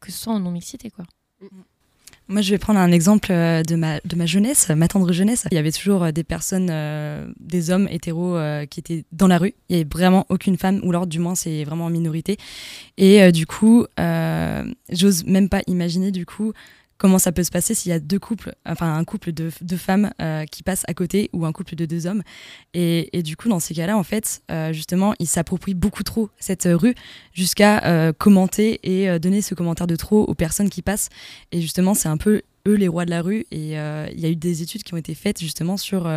[0.00, 1.04] que ce soit en non mixité quoi.
[1.40, 1.75] Mm.
[2.28, 5.46] Moi, je vais prendre un exemple euh, de ma, de ma jeunesse, ma tendre jeunesse.
[5.52, 8.36] Il y avait toujours euh, des personnes, euh, des hommes hétéros
[8.68, 9.54] qui étaient dans la rue.
[9.68, 12.36] Il n'y avait vraiment aucune femme, ou alors du moins c'est vraiment en minorité.
[12.96, 13.86] Et du coup,
[14.90, 16.52] j'ose même pas imaginer du coup
[16.98, 19.76] comment ça peut se passer s'il y a deux couples, enfin un couple de, de
[19.76, 22.22] femmes euh, qui passent à côté ou un couple de deux hommes.
[22.74, 26.68] Et, du coup, dans ces cas-là, en fait, euh, justement, ils s'approprient beaucoup trop cette
[26.70, 26.94] rue
[27.32, 31.08] jusqu'à euh, commenter et donner ce commentaire de trop aux personnes qui passent.
[31.52, 33.46] Et justement, c'est un peu eux les rois de la rue.
[33.50, 36.10] Et il y a eu des études qui ont été faites justement sur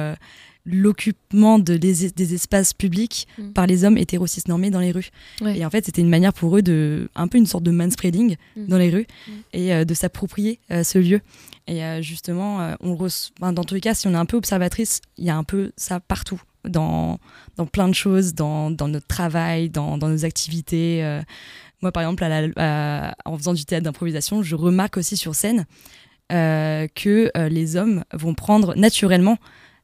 [0.72, 3.52] l'occupement de, des, espaces publics mm.
[3.52, 5.10] par les hommes hétérosis normés dans les rues.
[5.46, 8.36] Et en fait, c'était une manière pour eux de, un peu une sorte de manspreading
[8.56, 8.68] mm.
[8.68, 9.32] dans les rues mm.
[9.54, 11.22] et euh, de s'approprier euh, ce lieu.
[11.68, 12.98] Et euh, justement, on
[13.52, 15.72] dans tous les cas, si on est un peu observatrice, il y a un peu
[15.78, 17.20] ça partout, dans,
[17.56, 21.20] dans plein de choses, dans, dans notre travail, dans, dans nos activités.
[21.82, 22.24] moi, par exemple,
[22.58, 25.66] à en faisant du théâtre d'improvisation, je remarque aussi sur scène
[26.30, 29.38] que les hommes vont prendre naturellement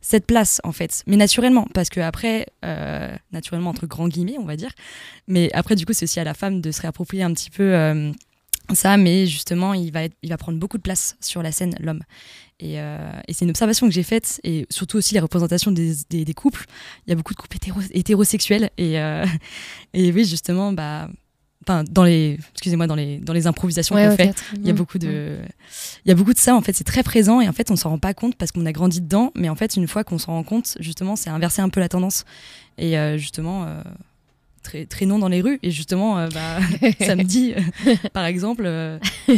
[0.06, 4.46] cette place en fait, mais naturellement, parce que après, euh, naturellement entre grands guillemets, on
[4.46, 4.70] va dire,
[5.28, 7.74] mais après du coup c'est aussi à la femme de se réapproprier un petit peu
[7.74, 8.12] euh,
[8.72, 12.04] ça, mais justement il va, il va prendre beaucoup de place sur la scène, l'homme.
[12.60, 16.34] Et, euh, c'est une observation que j'ai faite, et surtout aussi les représentations des, des,
[16.36, 16.66] couples.
[17.08, 17.58] Il y a beaucoup de couples
[17.92, 18.98] hétérosexuels, et,
[19.96, 21.10] et oui justement, bah
[21.68, 25.00] enfin dans les excusez-moi dans les dans les improvisations qu'on fait il y a beaucoup
[25.00, 25.38] de
[26.06, 27.76] il y a beaucoup de ça en fait c'est très présent et en fait on
[27.76, 30.18] s'en rend pas compte parce qu'on a grandi dedans mais en fait une fois qu'on
[30.18, 32.26] s'en rend compte justement c'est inverser un peu la tendance
[32.78, 33.82] et euh, justement euh,
[34.64, 36.60] très très non dans les rues et justement euh, bah,
[37.06, 37.56] samedi
[38.14, 38.70] par exemple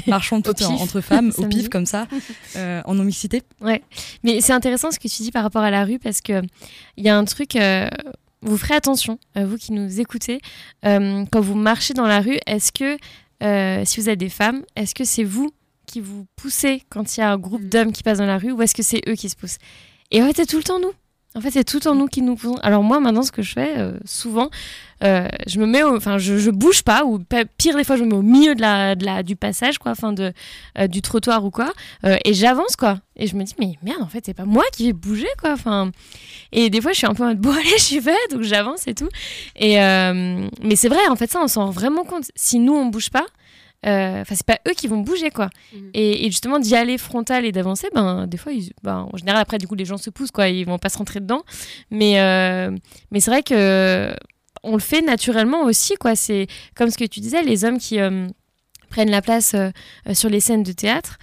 [0.08, 2.08] marchons toutes entre femmes au pif comme ça
[2.56, 3.82] en non mixité ouais.
[4.24, 6.42] Mais c'est intéressant ce que tu dis par rapport à la rue parce que
[6.98, 7.58] il y a un truc
[8.48, 10.40] vous ferez attention, euh, vous qui nous écoutez,
[10.86, 12.98] euh, quand vous marchez dans la rue, est-ce que,
[13.44, 15.52] euh, si vous êtes des femmes, est-ce que c'est vous
[15.86, 17.70] qui vous poussez quand il y a un groupe mm.
[17.70, 19.58] d'hommes qui passent dans la rue ou est-ce que c'est eux qui se poussent?
[20.12, 20.94] Et en fait, c'est tout le temps nous.
[21.38, 22.58] En fait, c'est tout en nous qui nous poussons.
[22.64, 23.76] Alors moi, maintenant, ce que je fais,
[24.06, 24.50] souvent,
[25.02, 27.20] je me mets, enfin, je, je, bouge pas, ou
[27.58, 29.92] pire des fois, je me mets au milieu de la, de la du passage, quoi,
[29.92, 30.34] enfin de
[30.88, 31.72] du trottoir ou quoi,
[32.26, 33.00] et j'avance, quoi.
[33.16, 35.52] Et je me dis, mais merde, en fait, c'est pas moi qui vais bouger, quoi.
[35.52, 35.92] Enfin,
[36.52, 38.88] et des fois, je suis un peu en mode, bon, allez, j'y vais, donc j'avance
[38.88, 39.10] et tout.
[39.56, 42.26] Et, euh, mais c'est vrai, en fait, ça, on s'en rend vraiment compte.
[42.36, 45.50] Si nous, on bouge pas, euh, enfin, c'est pas eux qui vont bouger, quoi.
[45.74, 45.78] Mm.
[45.94, 48.52] Et, justement, d'y aller frontal et d'avancer, ben, des fois,
[48.84, 50.50] ben, en général, après, du coup, les gens se poussent, quoi.
[50.50, 51.44] Ils vont pas se rentrer dedans.
[51.92, 52.72] Mais, euh,
[53.12, 54.14] mais c'est vrai que
[54.64, 56.16] on le fait naturellement aussi, quoi.
[56.16, 57.98] C'est comme ce que tu disais, les hommes qui
[58.90, 59.56] prennent la place
[60.14, 61.18] sur les scènes de théâtre.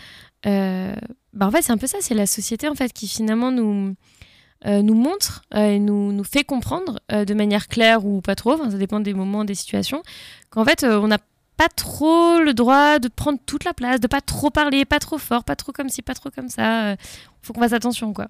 [1.35, 3.95] Ben, en fait, c'est un peu ça, c'est la société en fait qui finalement nous,
[4.67, 8.37] euh, nous montre euh, et nous, nous fait comprendre euh, de manière claire ou pas
[8.37, 10.03] trop, ça dépend des moments, des situations,
[10.51, 11.19] qu'en fait on n'a
[11.57, 15.19] pas trop le droit de prendre toute la place, de pas trop parler, pas trop
[15.19, 16.97] fort, pas trop comme ci, pas trop comme ça.
[17.43, 18.29] faut qu'on fasse attention quoi.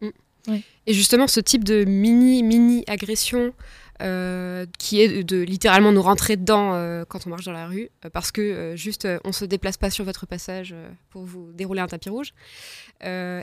[0.00, 0.56] Mm.
[0.86, 3.52] Et justement, ce type de mini mini agression
[4.02, 7.88] euh, qui est de, littéralement nous rentrer dedans euh, quand on marche dans la rue,
[8.04, 10.74] euh, parce que juste on se déplace pas sur votre passage
[11.10, 12.32] pour vous dérouler un tapis rouge,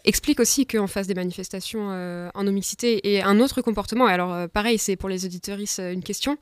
[0.04, 1.90] explique aussi qu'on fasse des manifestations
[2.34, 4.06] en homicité et un autre comportement.
[4.06, 6.38] Alors pareil, c'est pour les auditeuristes une question.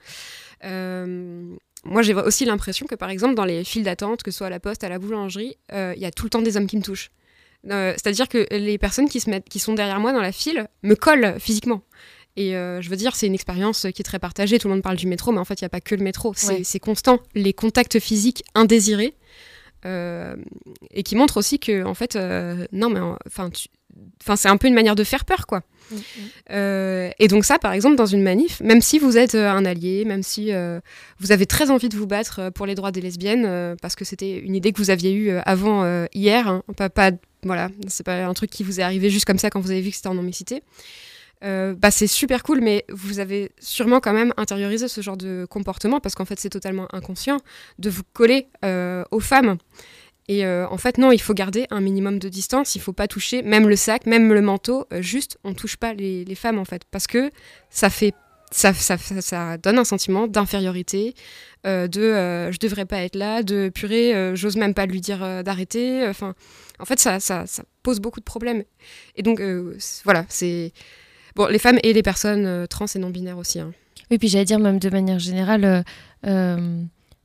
[1.88, 4.52] Moi, j'ai aussi l'impression que, par exemple, dans les files d'attente, que ce soit à
[4.52, 6.84] la poste, à la boulangerie, il y a tout le temps des hommes qui me
[6.84, 7.12] touchent.
[7.64, 10.96] C'est-à-dire que les personnes qui, se mettent, qui sont derrière moi dans la file me
[10.96, 11.82] collent physiquement.
[12.38, 14.60] Et euh, je veux dire, c'est une expérience qui est très partagée.
[14.60, 16.04] Tout le monde parle du métro, mais en fait, il n'y a pas que le
[16.04, 16.34] métro.
[16.36, 17.20] C'est constant.
[17.34, 19.16] Les contacts physiques indésirés.
[19.86, 20.36] Euh,
[20.92, 23.50] et qui montrent aussi que, en fait, euh, non, mais enfin,
[24.22, 25.64] enfin c'est un peu une manière de faire peur quoi.
[25.92, 25.96] Mm,
[26.52, 29.66] Euh, et donc ça, par exemple, dans une manif, même si vous êtes euh, un
[29.66, 30.80] allié, même si euh,
[31.20, 34.06] vous avez très envie de vous battre pour les droits des lesbiennes, euh, parce que
[34.06, 37.12] c'était une idée que vous aviez eue avant hier, hein, pas, pas,
[37.44, 39.82] voilà, c'est pas un truc qui vous est arrivé juste comme ça quand vous avez
[39.82, 40.64] vu que c'était en non-mixité.
[41.42, 46.00] Bah c'est super cool, mais vous avez sûrement quand même intériorisé ce genre de comportement
[46.00, 47.38] parce qu'en fait c'est totalement inconscient
[47.78, 48.48] de vous coller
[49.12, 49.58] aux femmes.
[50.28, 52.76] Et euh, en fait, non, il faut garder un minimum de distance.
[52.76, 54.86] Il faut pas toucher, même le sac, même le manteau.
[54.92, 57.32] euh, juste, on touche pas les, femmes en fait, parce que
[57.70, 58.14] ça fait,
[58.52, 61.14] ça, donne un sentiment d'infériorité,
[61.66, 66.06] euh, de je devrais pas être là, de purée, j'ose même pas lui dire d'arrêter.
[66.08, 66.36] Enfin,
[66.80, 67.46] en fait, ça, ça,
[67.84, 68.64] pose beaucoup de problèmes.
[69.16, 69.42] Et donc,
[70.04, 70.74] voilà, c'est
[71.36, 73.60] bon, les femmes et les personnes trans et non binaires aussi.
[73.60, 73.72] hein.
[74.12, 75.84] Oui, puis j'allais dire même de manière générale,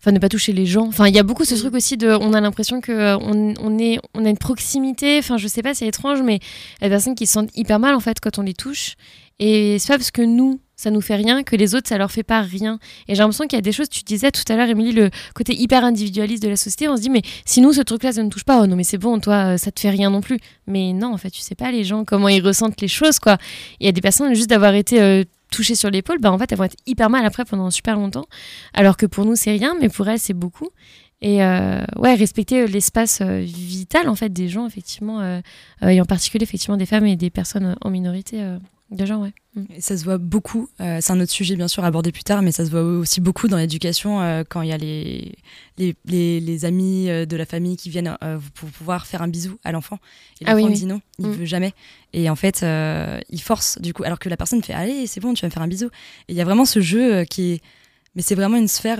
[0.02, 0.86] enfin ne pas toucher les gens.
[0.88, 3.54] Enfin, il y a beaucoup ce truc aussi de, on a l'impression que euh, on,
[3.60, 5.18] on est, on a une proximité.
[5.18, 7.50] Enfin, je sais pas, c'est étrange, mais il y a des personnes qui se sentent
[7.54, 8.96] hyper mal en fait quand on les touche.
[9.38, 12.10] Et c'est pas parce que nous, ça nous fait rien que les autres, ça leur
[12.10, 12.78] fait pas rien.
[13.06, 15.10] Et j'ai l'impression qu'il y a des choses, tu disais tout à l'heure, Émilie, le
[15.34, 16.88] côté hyper individualiste de la société.
[16.88, 18.84] On se dit, mais si nous, ce truc-là, ça ne touche pas, oh non, mais
[18.84, 20.38] c'est bon, toi, euh, ça te fait rien non plus.
[20.66, 23.38] Mais non, en fait, tu sais pas les gens, comment ils ressentent les choses, quoi.
[23.80, 26.50] Il y a des personnes, juste d'avoir été euh, touchées sur l'épaule, bah, en fait,
[26.50, 28.26] elles vont être hyper mal après pendant super longtemps.
[28.74, 30.70] Alors que pour nous, c'est rien, mais pour elles, c'est beaucoup.
[31.22, 35.22] Et euh, ouais, respecter euh, l'espace euh, vital, en fait, des gens, effectivement,
[35.82, 38.44] et en particulier, effectivement, des femmes et des personnes en minorité
[38.92, 39.32] de genre, ouais.
[39.54, 39.64] Mm.
[39.76, 42.22] Et ça se voit beaucoup, euh, c'est un autre sujet bien sûr à aborder plus
[42.24, 45.34] tard, mais ça se voit aussi beaucoup dans l'éducation euh, quand il y a les,
[45.78, 48.16] les, les, les amis euh, de la famille qui viennent
[48.54, 49.98] pour pouvoir faire un bisou à l'enfant.
[50.40, 50.88] Et Ah l'enfant oui, dit oui.
[50.88, 51.32] non, il Mm.
[51.32, 51.72] veut jamais.
[52.12, 52.64] Et en fait,
[53.30, 55.52] il force du coup, alors que la personne fait allez, c'est bon, tu vas me
[55.52, 55.86] faire un bisou.
[56.28, 57.60] Et il y a vraiment ce jeu qui est.
[58.14, 58.98] Mais c'est vraiment une sphère.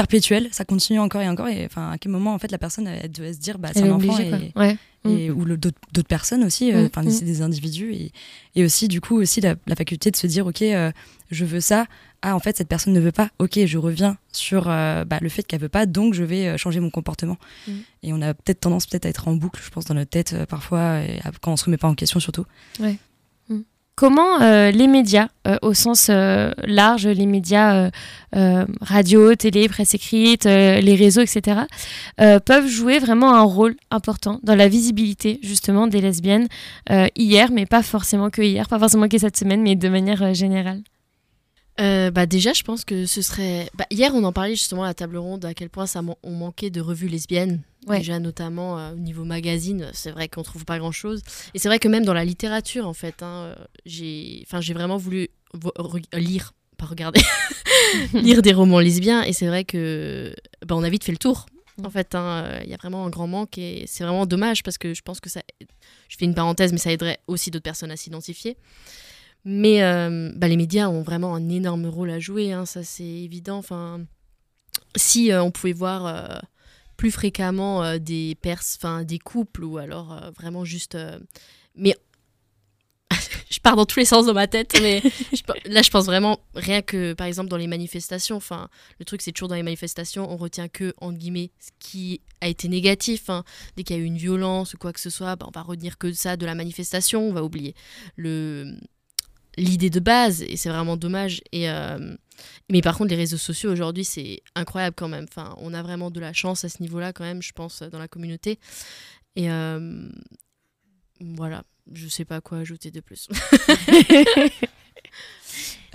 [0.00, 2.58] Euh, perpétuelle, ça continue encore et encore et enfin à quel moment en fait la
[2.58, 4.58] personne elle, doit se dire bah c'est un enfant obligée, et.
[4.58, 4.76] Ouais.
[5.08, 7.10] et- ou d'autres personnes aussi euh, Mm, enfin mm.
[7.10, 8.12] c'est des individus et,
[8.54, 10.90] et aussi du coup aussi la, la faculté de se dire ok euh,
[11.30, 11.86] je veux ça
[12.22, 15.28] ah en fait cette personne ne veut pas ok je reviens sur euh, bah, le
[15.28, 17.38] fait qu'elle veut pas donc je vais euh, changer mon comportement
[17.68, 17.72] Mm.
[18.02, 20.32] et on a peut-être tendance peut-être à être en boucle je pense dans notre tête
[20.34, 22.44] euh, parfois et à- quand on se remet pas en question surtout
[22.78, 22.98] Ouais.
[24.00, 24.06] Mm.
[24.06, 27.90] Comment euh, les médias, euh, au sens euh, large, les médias
[28.80, 31.62] radio, télé, presse écrite, les réseaux, etc.,
[32.16, 36.46] peuvent jouer vraiment un rôle important dans la visibilité justement des lesbiennes
[37.16, 40.82] hier, mais pas forcément que hier, pas forcément que cette semaine, mais de manière générale?
[41.78, 43.68] Bah déjà, je pense que ce serait.
[43.74, 46.30] Bah, hier, on en parlait justement à la table ronde à quel point ça on
[46.30, 47.62] manquait de revues lesbiennes.
[47.86, 47.98] Ouais.
[47.98, 51.22] Déjà, notamment euh, au niveau magazine, c'est vrai qu'on trouve pas grand chose.
[51.54, 54.74] Et c'est vrai que même dans la littérature, en fait, hein, euh, j'ai, enfin, j'ai
[54.74, 57.20] vraiment voulu vo- re- lire, pas regarder,
[58.12, 59.22] lire des romans lesbiens.
[59.22, 60.34] Et c'est vrai que,
[60.66, 61.46] bah, on a vite fait le tour.
[61.82, 64.62] En fait, hein, euh, il y a vraiment un grand manque et c'est vraiment dommage
[64.62, 65.40] parce que je pense que ça.
[66.08, 68.58] Je fais une parenthèse, mais ça aiderait aussi d'autres personnes à s'identifier.
[69.46, 73.02] Mais euh, bah, les médias ont vraiment un énorme rôle à jouer, hein, ça c'est
[73.04, 73.56] évident.
[73.56, 74.02] Enfin,
[74.96, 76.42] si euh, on pouvait voir
[77.00, 80.96] plus fréquemment euh, des pers enfin des couples ou alors euh, vraiment juste.
[80.96, 81.18] euh,
[81.74, 81.96] mais
[83.50, 85.00] je pars dans tous les sens dans ma tête, mais
[85.32, 88.36] je pe- là je pense vraiment rien que par exemple dans les manifestations.
[88.36, 92.20] Enfin, le truc c'est toujours dans les manifestations, on retient que entre guillemets ce qui
[92.42, 93.30] a été négatif.
[93.30, 93.44] hein.
[93.76, 95.62] Dès qu'il y a eu une violence ou quoi que ce soit, bah, on va
[95.62, 97.74] retenir que ça de la manifestation, on va oublier
[98.16, 98.74] le
[99.56, 102.16] l'idée de base et c'est vraiment dommage et euh,
[102.70, 105.26] mais par contre les réseaux sociaux aujourd'hui c'est incroyable quand même.
[105.28, 107.82] Enfin on a vraiment de la chance à ce niveau là quand même je pense
[107.82, 108.58] dans la communauté.
[109.36, 110.08] Et euh,
[111.20, 111.64] voilà.
[111.92, 113.28] Je sais pas quoi ajouter de plus.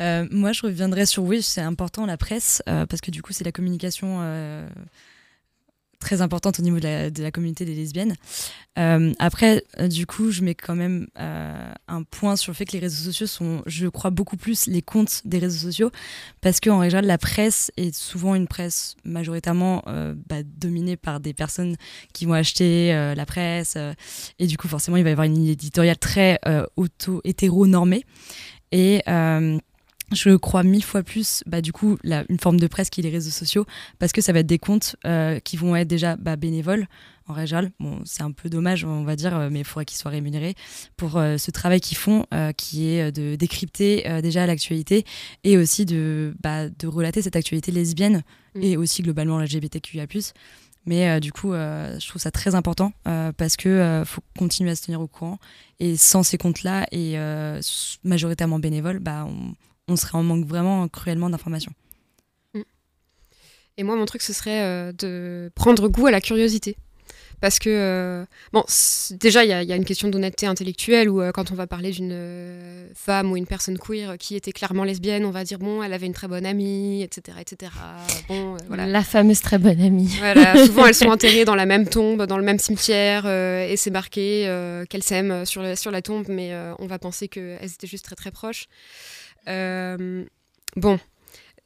[0.01, 3.45] Euh, moi, je reviendrai sur oui, c'est important la presse parce que du coup, c'est
[3.45, 4.19] la communication
[5.99, 8.15] très importante au niveau de la, communauté des lesbiennes.
[8.77, 12.65] Euh, après, euh, du coup, je mets quand même euh, un point sur le fait
[12.65, 15.91] que les réseaux sociaux sont, je crois, beaucoup plus les comptes des réseaux sociaux
[16.41, 19.83] parce qu'en général, la presse est souvent une presse majoritairement
[20.27, 21.75] bah, dominée par des personnes
[22.13, 23.77] qui vont acheter la presse
[24.39, 26.39] et du coup, forcément, il va y avoir une éditoriale très
[26.75, 28.03] auto-hétéro-normée.
[28.71, 29.01] Et
[30.11, 33.03] je crois mille fois plus, bah, du coup, la- une forme de presse qui est
[33.03, 33.65] les réseaux sociaux,
[33.99, 36.87] parce que ça va être des comptes euh, qui vont être déjà bah, bénévoles
[37.27, 37.71] en régional.
[37.79, 40.53] Bon, c'est un peu dommage, on va dire, euh, mais il faudrait qu'ils soient rémunérés
[40.95, 45.05] pour euh, ce travail qu'ils font, euh, qui est de décrypter déjà l'actualité
[45.43, 48.21] et aussi de, bah, de relater cette actualité lesbienne
[48.61, 50.05] et aussi globalement LGBTQIA+.
[50.87, 54.69] Mais euh, du coup, euh, je trouve ça très important euh, parce que faut continuer
[54.69, 55.39] à se tenir au courant.
[55.79, 57.15] Et sans ces comptes-là et
[58.03, 59.55] majoritairement bénévoles, bah, on,
[59.87, 61.73] on serait en manque vraiment cruellement d'informations.
[63.77, 66.77] Et moi, mon truc, ce serait euh, de prendre goût à la curiosité.
[67.41, 68.63] Parce que, euh, bon,
[69.11, 71.91] déjà, il y, y, a une question d'honnêteté intellectuelle où, euh, quand on va parler
[71.91, 75.83] d'une euh, femme ou une personne queer qui était clairement lesbienne, on va dire, bon,
[75.83, 77.37] elle avait une très bonne amie, etc.
[77.41, 77.71] etc.
[78.27, 78.87] Bon, voilà.
[78.87, 80.15] La fameuse très bonne amie.
[80.19, 83.91] Voilà, souvent, elles sont enterrées dans la même tombe, dans le même cimetière, et c'est
[83.91, 84.45] marqué
[84.89, 88.31] qu'elles s'aiment sur, sur la tombe, mais on va penser qu'elles étaient juste très, très
[88.31, 88.67] proches.
[89.47, 90.99] Bon,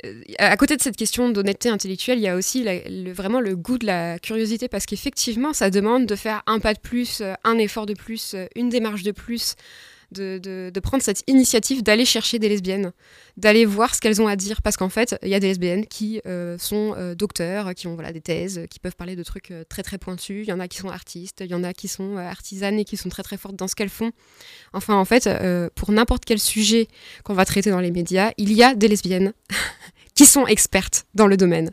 [0.05, 2.65] euh, à côté de cette question d'honnêteté intellectuelle, il y a aussi
[3.11, 6.79] vraiment le goût de la curiosité parce qu'effectivement, ça demande de faire un pas de
[6.79, 9.55] plus, euh, un effort de plus, euh, une démarche de plus,
[10.11, 12.91] de, prendre cette initiative d'aller chercher des lesbiennes,
[13.37, 15.85] d'aller voir ce qu'elles ont à dire parce qu'en fait, il y a des lesbiennes
[15.85, 16.21] qui
[16.57, 20.45] sont docteurs, qui ont voilà, des thèses, qui peuvent parler de trucs très très pointus,
[20.47, 22.85] il y en a qui sont artistes, il y en a qui sont artisanes et
[22.85, 24.11] qui sont très très fortes dans ce qu'elles font.
[24.73, 25.29] Enfin, en fait,
[25.75, 26.87] pour n'importe quel sujet
[27.23, 29.33] qu'on va traiter dans les médias, il y a des lesbiennes
[30.19, 31.71] qui sont expertes dans le domaine.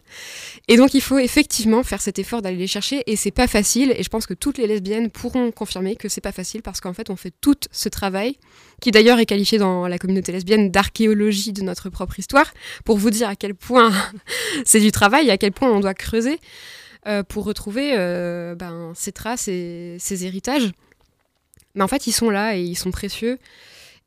[0.68, 3.92] Et donc il faut effectivement faire cet effort d'aller les chercher et c'est pas facile
[3.96, 6.92] et je pense que toutes les lesbiennes pourront confirmer que c'est pas facile parce qu'en
[6.92, 8.38] fait on fait tout ce travail
[8.80, 13.10] qui d'ailleurs est qualifié dans la communauté lesbienne d'archéologie de notre propre histoire pour vous
[13.10, 13.92] dire à quel point
[14.64, 16.38] c'est du travail et à quel point on doit creuser
[17.08, 20.70] euh, pour retrouver euh, ben, ces traces et ces héritages.
[21.74, 23.40] Mais en fait ils sont là et ils sont précieux.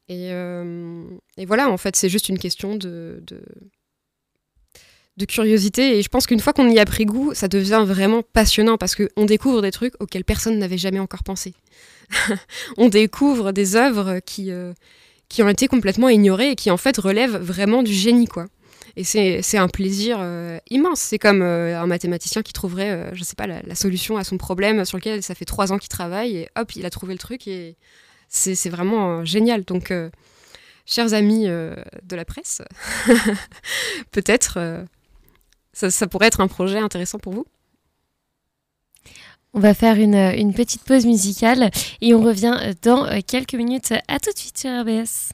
[0.08, 1.04] Et, euh,
[1.38, 3.44] et voilà, en fait, c'est juste une question de, de
[5.20, 6.00] de curiosité.
[6.00, 8.96] Et je pense qu'une fois qu'on y a pris goût, ça devient vraiment passionnant parce
[8.96, 11.54] qu'on découvre des trucs auxquels personne n'avait jamais encore pensé.
[12.78, 14.74] on découvre des œuvres qui, euh,
[15.28, 18.48] qui ont été complètement ignorées et qui en fait relèvent vraiment du génie, quoi.
[18.96, 21.00] Et c'est un plaisir euh, immense.
[21.00, 24.84] C'est comme euh, un mathématicien qui trouverait, je sais pas, la, solution à son problème
[24.84, 27.48] sur lequel ça fait trois ans qu'il travaille et hop, il a trouvé le truc
[27.48, 27.78] et
[28.30, 29.64] c'est vraiment génial.
[29.64, 29.94] Donc,
[30.86, 32.62] chers amis de la presse,
[34.12, 34.60] peut-être
[35.80, 37.46] ça, pourrait être un projet intéressant pour vous?
[39.54, 41.72] On va faire une, une, petite pause musicale
[42.02, 43.94] et on revient dans quelques minutes.
[44.08, 45.32] À tout de suite sur RBS.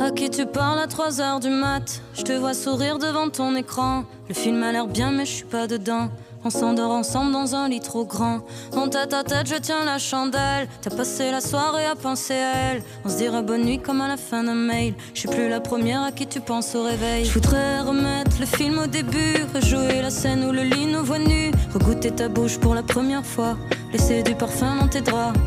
[0.00, 2.02] À qui tu parles à 3h du mat?
[2.14, 4.04] Je te vois sourire devant ton écran.
[4.28, 6.08] Le film a l'air bien, mais je suis pas dedans.
[6.42, 8.40] On s'endort ensemble dans un lit trop grand.
[8.74, 10.68] En tête à tête, je tiens la chandelle.
[10.80, 12.82] T'as passé la soirée à penser à elle.
[13.04, 14.94] On se dira bonne nuit comme à la fin d'un mail.
[15.12, 17.26] Je suis plus la première à qui tu penses au réveil.
[17.26, 19.44] Je voudrais remettre le film au début.
[19.54, 21.50] Rejouer la scène où le lit nous voit nu.
[21.74, 23.58] Regoûter ta bouche pour la première fois.
[23.92, 25.38] Laisser du parfum dans tes draps.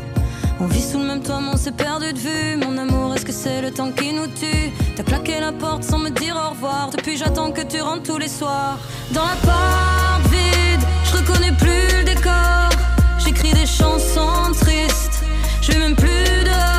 [0.60, 2.56] On vit sous le même toit, mais on s'est perdu de vue.
[2.64, 4.70] Mon amour, est-ce que c'est le temps qui nous tue?
[4.94, 6.90] T'as claqué la porte sans me dire au revoir.
[6.90, 8.78] Depuis, j'attends que tu rentres tous les soirs.
[9.10, 10.53] Dans la part vide,
[11.14, 12.70] je reconnais plus le décor.
[13.18, 15.22] J'écris des chansons tristes,
[15.60, 16.73] je vais même plus dehors.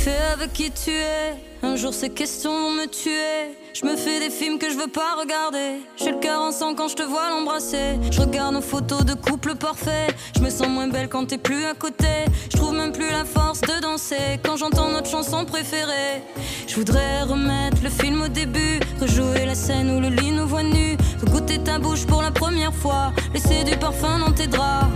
[0.00, 3.54] Fais avec qui tu es un jour ces questions vont me tuer.
[3.74, 5.82] Je me fais des films que je veux pas regarder.
[5.98, 7.98] J'ai le cœur en sang quand je te vois l'embrasser.
[8.10, 10.06] Je regarde nos photos de couple parfait.
[10.36, 12.24] Je me sens moins belle quand t'es plus à côté.
[12.50, 16.22] Je trouve même plus la force de danser quand j'entends notre chanson préférée.
[16.66, 20.62] Je voudrais remettre le film au début, rejouer la scène où le lit nous voit
[20.62, 20.96] nus,
[21.30, 24.88] goûter ta bouche pour la première fois, laisser du parfum dans tes draps.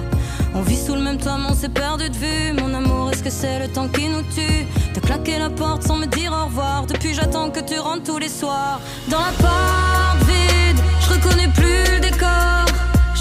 [0.57, 2.53] On vit sous le même toit, mais on s'est perdu de vue.
[2.53, 5.97] Mon amour, est-ce que c'est le temps qui nous tue T'as claqué la porte sans
[5.97, 6.87] me dire au revoir?
[6.87, 8.81] Depuis, j'attends que tu rentres tous les soirs.
[9.09, 12.67] Dans la porte vide, je reconnais plus le décor.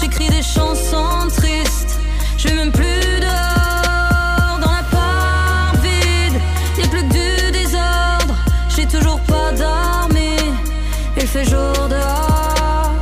[0.00, 1.98] J'écris des chansons tristes,
[2.38, 4.60] je vais même plus dehors.
[4.60, 6.40] Dans la porte vide,
[6.78, 8.34] y'a plus que du désordre.
[8.76, 10.36] J'ai toujours pas d'armée,
[11.16, 12.94] il fait jour dehors.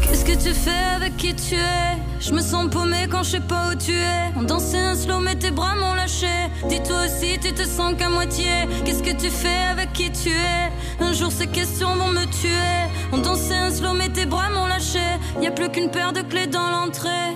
[0.00, 1.95] Qu'est-ce que tu fais avec qui tu es?
[2.26, 4.32] Je me sens paumé quand je sais pas où tu es.
[4.36, 6.26] On dansait un slow, mais tes bras m'ont lâché.
[6.68, 8.66] Dis-toi aussi, tu te sens qu'à moitié.
[8.84, 10.72] Qu'est-ce que tu fais avec qui tu es?
[11.04, 12.90] Un jour, ces questions vont me tuer.
[13.12, 15.06] On dansait un slow, mais tes bras m'ont lâché.
[15.40, 17.32] Y a plus qu'une paire de clés dans l'entrée.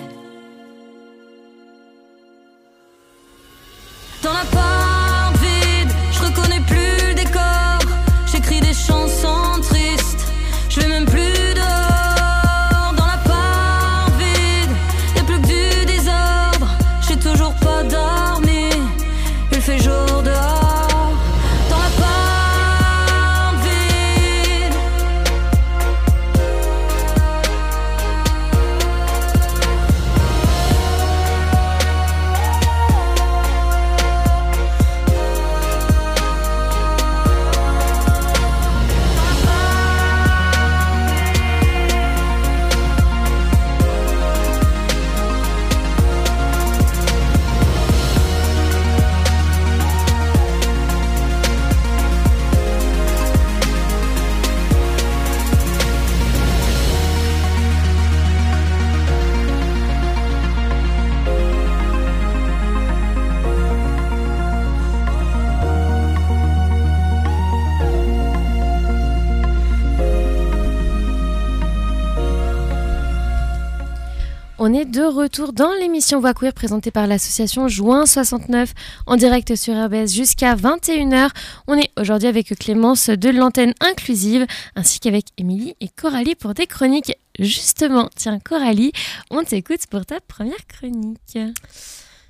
[74.85, 78.73] De retour dans l'émission Voix Queer présentée par l'association Juin 69
[79.07, 81.29] en direct sur RBS jusqu'à 21h.
[81.67, 86.67] On est aujourd'hui avec Clémence de l'antenne inclusive ainsi qu'avec Émilie et Coralie pour des
[86.67, 87.15] chroniques.
[87.39, 88.93] Justement, tiens Coralie,
[89.31, 91.39] on t'écoute pour ta première chronique.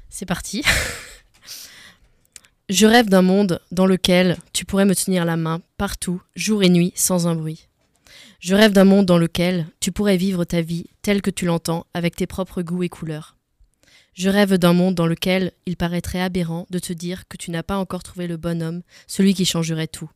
[0.08, 0.62] C'est parti.
[2.68, 6.68] Je rêve d'un monde dans lequel tu pourrais me tenir la main partout, jour et
[6.68, 7.69] nuit, sans un bruit.
[8.40, 11.86] Je rêve d'un monde dans lequel tu pourrais vivre ta vie telle que tu l'entends,
[11.92, 13.36] avec tes propres goûts et couleurs.
[14.14, 17.62] Je rêve d'un monde dans lequel il paraîtrait aberrant de te dire que tu n'as
[17.62, 20.10] pas encore trouvé le bon homme, celui qui changerait tout.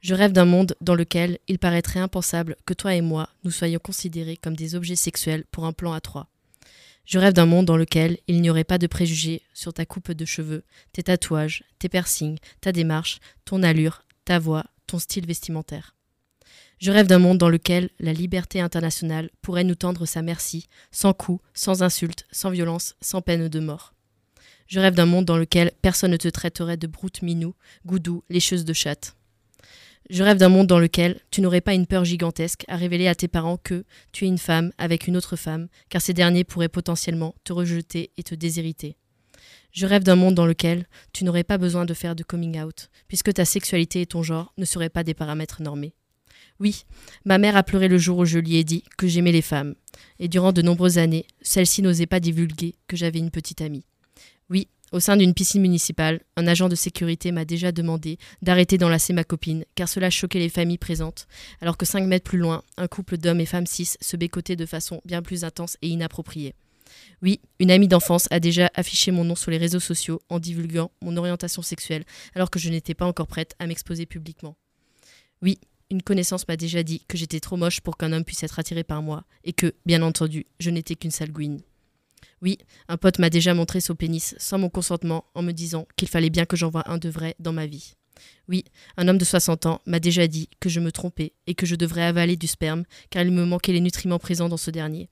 [0.00, 3.78] Je rêve d'un monde dans lequel il paraîtrait impensable que toi et moi nous soyons
[3.78, 6.26] considérés comme des objets sexuels pour un plan à trois.
[7.04, 10.10] Je rêve d'un monde dans lequel il n'y aurait pas de préjugés sur ta coupe
[10.10, 15.94] de cheveux, tes tatouages, tes piercings, ta démarche, ton allure, ta voix, ton style vestimentaire.
[16.80, 21.12] Je rêve d'un monde dans lequel la liberté internationale pourrait nous tendre sa merci, sans
[21.12, 23.94] coups, sans insultes, sans violence, sans peine de mort.
[24.68, 27.54] Je rêve d'un monde dans lequel personne ne te traiterait de broute minou,
[27.84, 29.16] goudou, lécheuse de chatte.
[30.08, 33.14] Je rêve d'un monde dans lequel tu n'aurais pas une peur gigantesque à révéler à
[33.14, 36.68] tes parents que tu es une femme avec une autre femme, car ces derniers pourraient
[36.68, 38.96] potentiellement te rejeter et te déshériter.
[39.72, 42.88] Je rêve d'un monde dans lequel tu n'aurais pas besoin de faire de coming out,
[43.08, 45.94] puisque ta sexualité et ton genre ne seraient pas des paramètres normés.
[46.60, 46.84] Oui,
[47.24, 49.74] ma mère a pleuré le jour où je lui ai dit que j'aimais les femmes.
[50.18, 53.84] Et durant de nombreuses années, celle-ci n'osait pas divulguer que j'avais une petite amie.
[54.50, 59.12] Oui, au sein d'une piscine municipale, un agent de sécurité m'a déjà demandé d'arrêter d'enlacer
[59.12, 61.28] ma copine, car cela choquait les familles présentes,
[61.60, 64.66] alors que cinq mètres plus loin, un couple d'hommes et femmes cis se bécotait de
[64.66, 66.54] façon bien plus intense et inappropriée.
[67.22, 70.90] Oui, une amie d'enfance a déjà affiché mon nom sur les réseaux sociaux en divulguant
[71.02, 72.04] mon orientation sexuelle,
[72.34, 74.56] alors que je n'étais pas encore prête à m'exposer publiquement.
[75.42, 75.58] Oui,
[75.90, 78.84] une connaissance m'a déjà dit que j'étais trop moche pour qu'un homme puisse être attiré
[78.84, 81.60] par moi, et que, bien entendu, je n'étais qu'une sale gouine.
[82.42, 82.58] Oui,
[82.88, 86.30] un pote m'a déjà montré son pénis sans mon consentement en me disant qu'il fallait
[86.30, 87.94] bien que j'en voie un de vrai dans ma vie.
[88.48, 88.64] Oui,
[88.96, 91.76] un homme de 60 ans m'a déjà dit que je me trompais et que je
[91.76, 95.08] devrais avaler du sperme car il me manquait les nutriments présents dans ce dernier.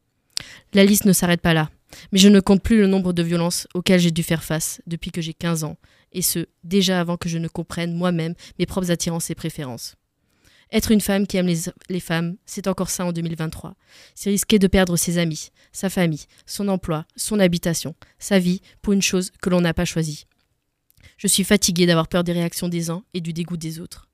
[0.74, 1.70] La liste ne s'arrête pas là,
[2.12, 5.11] mais je ne compte plus le nombre de violences auxquelles j'ai dû faire face depuis
[5.11, 5.77] que j'ai 15 ans,
[6.12, 9.97] et ce, déjà avant que je ne comprenne moi-même mes propres attirances et préférences.
[10.72, 11.46] Être une femme qui aime
[11.88, 13.76] les, femmes, c'est encore ça en 2023.
[14.14, 18.92] C'est risquer de perdre ses amis, sa famille, son emploi, son habitation, sa vie pour
[18.92, 20.26] une chose que l'on n'a pas choisie.
[21.18, 24.08] Je suis fatiguée d'avoir peur des réactions des uns et du dégoût des autres.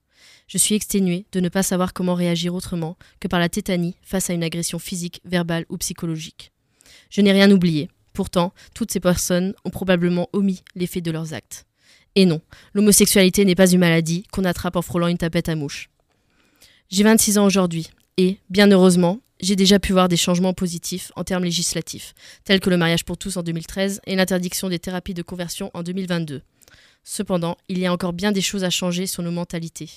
[0.47, 4.29] Je suis exténuée de ne pas savoir comment réagir autrement que par la tétanie face
[4.29, 6.53] à une agression physique, verbale ou psychologique.
[7.09, 7.89] Je n'ai rien oublié.
[8.13, 11.65] Pourtant, toutes ces personnes ont probablement omis l'effet de leurs actes.
[12.15, 12.43] Et non,
[12.75, 15.89] l'homosexualité n'est pas une maladie qu'on attrape en frôlant une tapette à mouche.
[16.93, 17.89] J'ai 26 ans aujourd'hui
[18.19, 22.13] et, bien heureusement, j'ai déjà pu voir des changements positifs en termes législatifs,
[22.45, 25.83] tels que le mariage pour tous en 2013 et l'interdiction des thérapies de conversion en
[25.83, 26.43] 2022.
[27.03, 29.89] Cependant, il y a encore bien des choses à changer sur nos mentalités.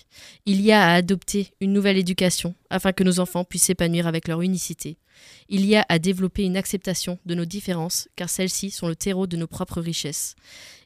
[0.46, 4.30] Il y a à adopter une nouvelle éducation afin que nos enfants puissent s'épanouir avec
[4.30, 4.98] leur unicité.
[5.50, 9.28] Il y a à développer une acceptation de nos différences, car celles-ci sont le terreau
[9.28, 10.36] de nos propres richesses.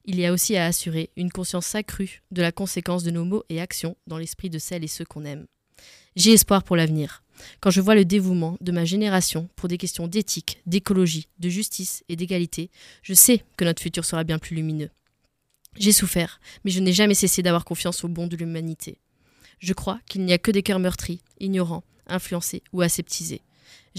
[0.05, 3.43] Il y a aussi à assurer une conscience accrue de la conséquence de nos mots
[3.49, 5.45] et actions dans l'esprit de celles et ceux qu'on aime.
[6.15, 7.23] J'ai espoir pour l'avenir.
[7.61, 12.03] Quand je vois le dévouement de ma génération pour des questions d'éthique, d'écologie, de justice
[12.09, 12.69] et d'égalité,
[13.01, 14.89] je sais que notre futur sera bien plus lumineux.
[15.77, 18.97] J'ai souffert, mais je n'ai jamais cessé d'avoir confiance au bon de l'humanité.
[19.59, 23.41] Je crois qu'il n'y a que des cœurs meurtris, ignorants, influencés ou aseptisés.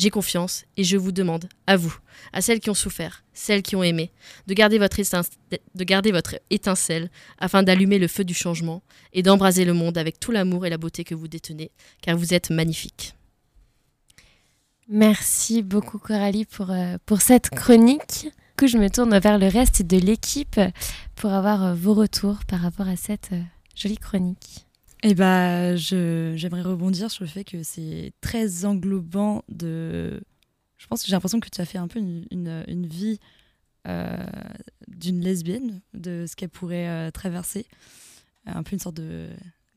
[0.00, 1.94] J'ai confiance et je vous demande, à vous,
[2.32, 4.10] à celles qui ont souffert, celles qui ont aimé,
[4.46, 4.98] de garder votre,
[6.48, 8.82] étincelle afin d'allumer le feu du changement
[9.12, 11.70] et d'embraser le monde avec tout l'amour et la beauté que vous détenez,
[12.00, 13.14] car vous êtes magnifique.
[14.88, 18.30] Merci beaucoup Coralie pour, euh, cette chronique.
[18.56, 20.58] Du je me tourne vers le reste de l'équipe
[21.14, 23.42] pour avoir euh, vos retours par rapport à cette euh,
[23.76, 24.66] jolie chronique.
[25.02, 30.20] Eh bah, j'aimerais rebondir sur le fait que c'est très englobant de.
[30.76, 33.18] Je pense que j'ai l'impression que tu as fait un peu une, une, vie
[33.86, 34.16] euh,
[34.88, 37.66] d'une lesbienne, de ce qu'elle pourrait euh, traverser.
[38.46, 39.28] Un peu une sorte de.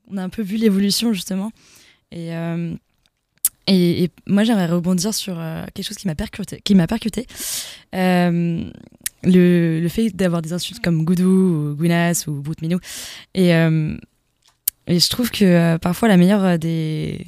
[0.09, 1.51] On a un peu vu l'évolution, justement.
[2.11, 2.75] Et, euh,
[3.67, 5.35] et, moi, j'aimerais rebondir sur
[5.73, 6.59] quelque chose qui m'a percuté.
[6.61, 7.27] Qui m'a percuté.
[7.93, 12.79] Le, le, fait d'avoir des insultes comme Goudou, ou Gouinas ou Boutminou.
[13.35, 13.53] Et
[14.87, 17.25] et je trouve que euh, parfois la meilleure euh, des,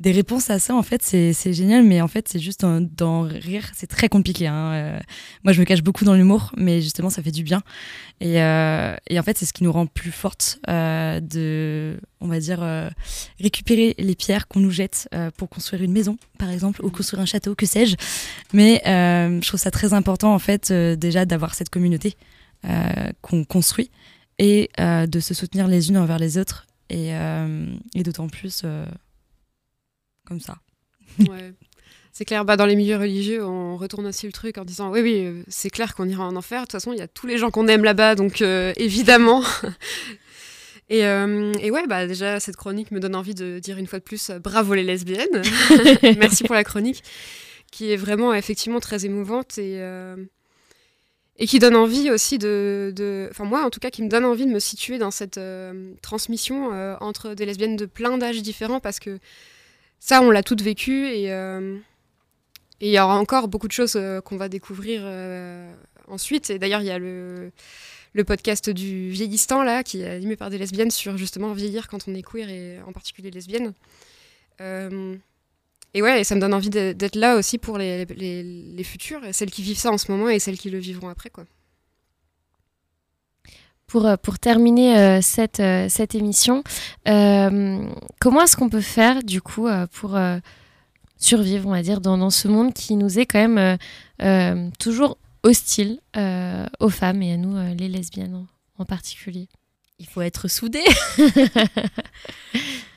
[0.00, 3.70] des réponses à ça, en fait, c'est génial, mais en fait, c'est juste d'en rire,
[3.74, 4.46] c'est très compliqué.
[4.46, 4.72] Hein.
[4.72, 5.00] Euh,
[5.44, 7.60] moi, je me cache beaucoup dans l'humour, mais justement, ça fait du bien.
[8.22, 12.28] Et, euh, et en fait, c'est ce qui nous rend plus fortes euh, de, on
[12.28, 12.66] va dire,
[13.38, 15.06] récupérer les pierres qu'on nous jette
[15.36, 17.96] pour construire une maison, par exemple, ou construire un château, que sais-je.
[18.54, 22.16] Mais je trouve ça très important, en fait, déjà d'avoir cette communauté
[23.20, 23.90] qu'on construit
[24.38, 26.66] et de se soutenir les unes envers les autres.
[26.90, 27.10] Et,
[27.94, 28.64] et d'autant plus
[30.26, 30.58] comme ça.
[31.28, 31.54] Ouais.
[32.12, 35.00] C'est clair, bah, dans les milieux religieux, on retourne aussi le truc en disant oui,
[35.00, 36.62] oui, euh, c'est clair qu'on ira en enfer.
[36.62, 39.44] De toute façon, il y a tous les gens qu'on aime là-bas, donc euh, évidemment.
[40.88, 44.00] et, euh, et, ouais, bah, déjà, cette chronique me donne envie de dire une fois
[44.00, 45.42] de plus bravo les lesbiennes.
[46.18, 47.04] Merci pour la chronique,
[47.70, 49.80] qui est vraiment effectivement très émouvante et,
[51.40, 53.28] et qui donne envie aussi de.
[53.30, 55.40] Enfin, moi en tout cas, qui me donne envie de me situer dans cette
[56.02, 59.18] transmission entre des lesbiennes de plein d'âges différents parce que
[60.00, 61.76] ça, on l'a toutes vécu euh,
[62.80, 65.70] et il y aura encore beaucoup de choses euh, qu'on va découvrir euh,
[66.08, 66.48] ensuite.
[66.48, 67.52] Et d'ailleurs, il y a le,
[68.14, 72.08] le, podcast du vieillissant là, qui est animé par des lesbiennes sur justement vieillir quand
[72.08, 73.74] on est queer et en particulier lesbienne.
[75.94, 79.50] Et ouais, ça me donne envie d'être là aussi pour les, les, les futures, celles
[79.50, 81.44] qui vivent ça en ce moment et celles qui le vivront après, quoi.
[83.86, 86.62] Pour, pour, terminer cette, cette émission,
[87.04, 90.16] comment est-ce qu'on peut faire du coup pour
[91.16, 93.78] survivre, on va dire, dans, dans, ce monde qui nous est quand même
[94.78, 95.98] toujours hostile
[96.78, 98.46] aux femmes et à nous, les lesbiennes
[98.78, 99.48] en, particulier?
[99.98, 100.84] Il faut être soudés.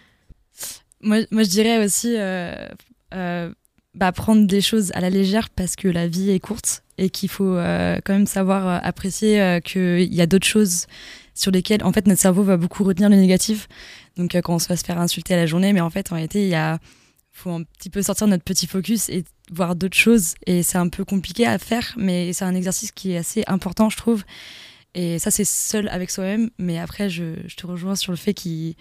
[1.03, 2.15] moi, je dirais aussi
[3.95, 7.29] bah, prendre des choses à la légère parce que la vie est courte et qu'il
[7.29, 10.87] faut euh, quand même savoir euh, apprécier euh, qu'il y a d'autres choses
[11.35, 13.67] sur lesquelles en fait notre cerveau va beaucoup retenir le négatif.
[14.17, 16.15] Donc quand on se va se faire insulter à la journée, mais en fait en
[16.15, 16.79] réalité il y a
[17.31, 20.87] faut un petit peu sortir notre petit focus et voir d'autres choses et c'est un
[20.87, 24.23] peu compliqué à faire, mais c'est un exercice qui est assez important je trouve.
[24.95, 28.35] Et ça c'est seul avec soi-même, mais après je, je, te rejoins sur le fait
[28.35, 28.75] qu'il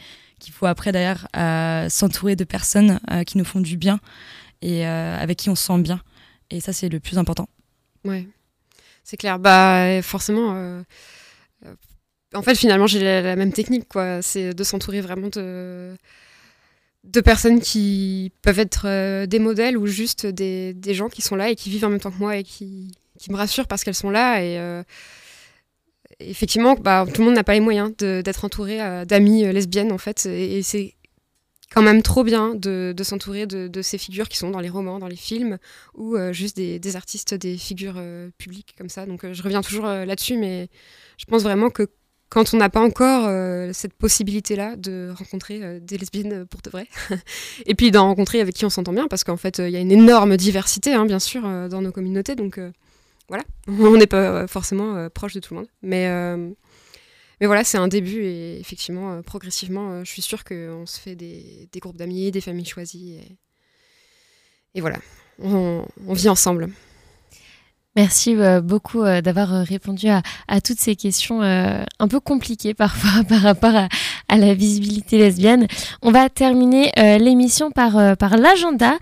[0.51, 1.28] faut après d'ailleurs
[1.90, 4.01] s'entourer de personnes qui nous font du bien
[4.62, 6.01] et avec qui on se sent bien.
[6.51, 7.48] Et ça c'est le plus important.
[8.05, 8.27] Ouais,
[9.05, 9.39] c'est clair.
[9.39, 10.55] Bah, forcément.
[10.55, 10.82] Euh,
[11.66, 11.74] euh,
[12.35, 14.23] en fait, finalement, j'ai la, même technique, quoi.
[14.23, 15.94] C'est de s'entourer vraiment de,
[17.05, 21.36] de personnes qui peuvent être euh, des modèles ou juste des, des, gens qui sont
[21.36, 23.85] là et qui vivent en même temps que moi et qui, qui me rassurent parce
[23.85, 24.40] qu'elles sont là.
[26.28, 30.27] Effectivement, bah, tout le monde n'a pas les moyens d'être entouré d'amis lesbiennes, en fait.
[30.27, 30.94] et c'est
[31.73, 35.09] quand même trop bien de, s'entourer de, ces figures qui sont dans les romans, dans
[35.09, 35.59] les films,
[35.94, 39.07] ou euh, juste des, artistes, des figures euh, publiques comme ça.
[39.07, 40.69] Donc euh, je reviens toujours là-dessus, mais
[41.19, 41.89] je pense vraiment que
[42.28, 43.28] quand on n'a pas encore
[43.74, 46.86] cette possibilité-là de rencontrer des lesbiennes pour de vrai,
[47.66, 49.81] et puis d'en rencontrer avec qui on s'entend bien, parce qu'en fait il y a
[49.81, 52.35] une énorme diversité, hein, bien sûr, dans nos communautés,
[53.28, 56.09] voilà, on n'est pas forcément proche de tout le monde, mais
[57.43, 61.01] mais voilà, c'est un début et effectivement, euh, progressivement, euh, je suis sûre qu'on se
[61.01, 63.19] fait des, groupes d'amis, des familles choisies.
[64.77, 65.01] Et, voilà,
[65.40, 66.69] on, vit ensemble.
[67.97, 70.23] Merci euh, beaucoup d'avoir répondu à,
[70.60, 73.89] toutes ces questions un peu compliquées parfois par rapport à,
[74.36, 75.66] la visibilité lesbienne.
[76.01, 78.97] On va terminer l'émission par, par l'agenda.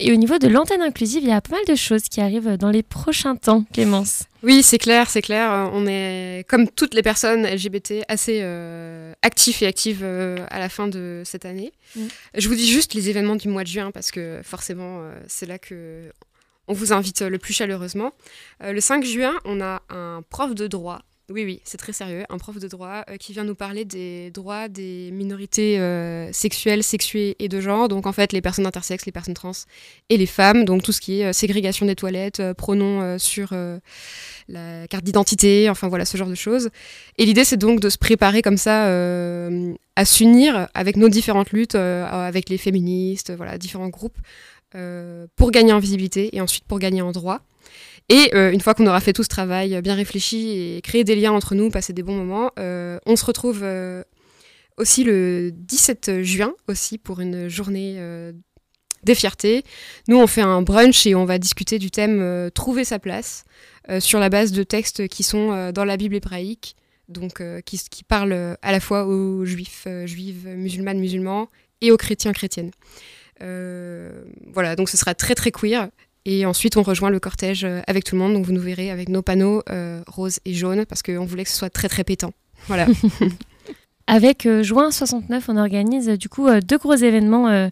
[0.00, 2.56] et au niveau de l'antenne inclusive, il y a pas mal de choses qui arrivent
[2.56, 4.24] dans les prochains temps, Clémence.
[4.42, 5.52] Oui, c'est clair, c'est clair.
[5.52, 10.58] Euh, on est, comme toutes les personnes LGBT, assez euh, actifs et actives euh, à
[10.58, 11.72] la fin de cette année.
[11.94, 12.06] Mm.
[12.36, 15.58] Je vous dis juste les événements du mois de juin parce que forcément, c'est là
[15.58, 16.10] que
[16.72, 18.12] on vous invite le plus chaleureusement.
[18.60, 22.24] le 5 juin, on a un prof de droit oui, oui, c'est très sérieux.
[22.28, 26.82] Un prof de droit euh, qui vient nous parler des droits des minorités euh, sexuelles,
[26.82, 27.88] sexuées et de genre.
[27.88, 29.52] Donc, en fait, les personnes intersexes, les personnes trans
[30.10, 30.64] et les femmes.
[30.64, 33.54] Donc, tout ce qui est euh, ségrégation des toilettes, pronoms sur
[34.48, 36.70] la carte d'identité, enfin voilà, ce genre de choses.
[37.18, 38.86] Et l'idée, c'est donc de se préparer comme ça
[39.96, 44.18] à s'unir avec nos différentes luttes, avec les féministes, voilà, différents groupes,
[45.36, 47.40] pour gagner en visibilité et ensuite pour gagner en droit.
[48.08, 51.16] Et euh, une fois qu'on aura fait tout ce travail bien réfléchi et créé des
[51.16, 54.02] liens entre nous, passé des bons moments, euh, on se retrouve euh,
[54.76, 57.98] aussi le 17 juin aussi pour une journée
[59.04, 59.64] des fiertés.
[60.08, 63.44] Nous, on fait un brunch et on va discuter du thème Trouver sa place
[63.98, 66.76] sur la base de textes qui sont dans la Bible hébraïque,
[67.08, 71.48] donc qui, qui, parlent à la fois aux juifs, juives, musulmanes, musulmans
[71.82, 72.70] et aux chrétiens, chrétiennes.
[74.52, 75.88] Voilà, donc ce sera très très queer.
[76.24, 78.34] Et ensuite, on rejoint le cortège euh, avec tout le monde.
[78.34, 81.50] Donc, vous nous verrez avec nos panneaux euh, roses et jaunes parce qu'on voulait que
[81.50, 82.32] ce soit très, très pétant.
[82.68, 82.86] Voilà.
[84.06, 87.68] avec Juin 69, on organise du coup deux gros événements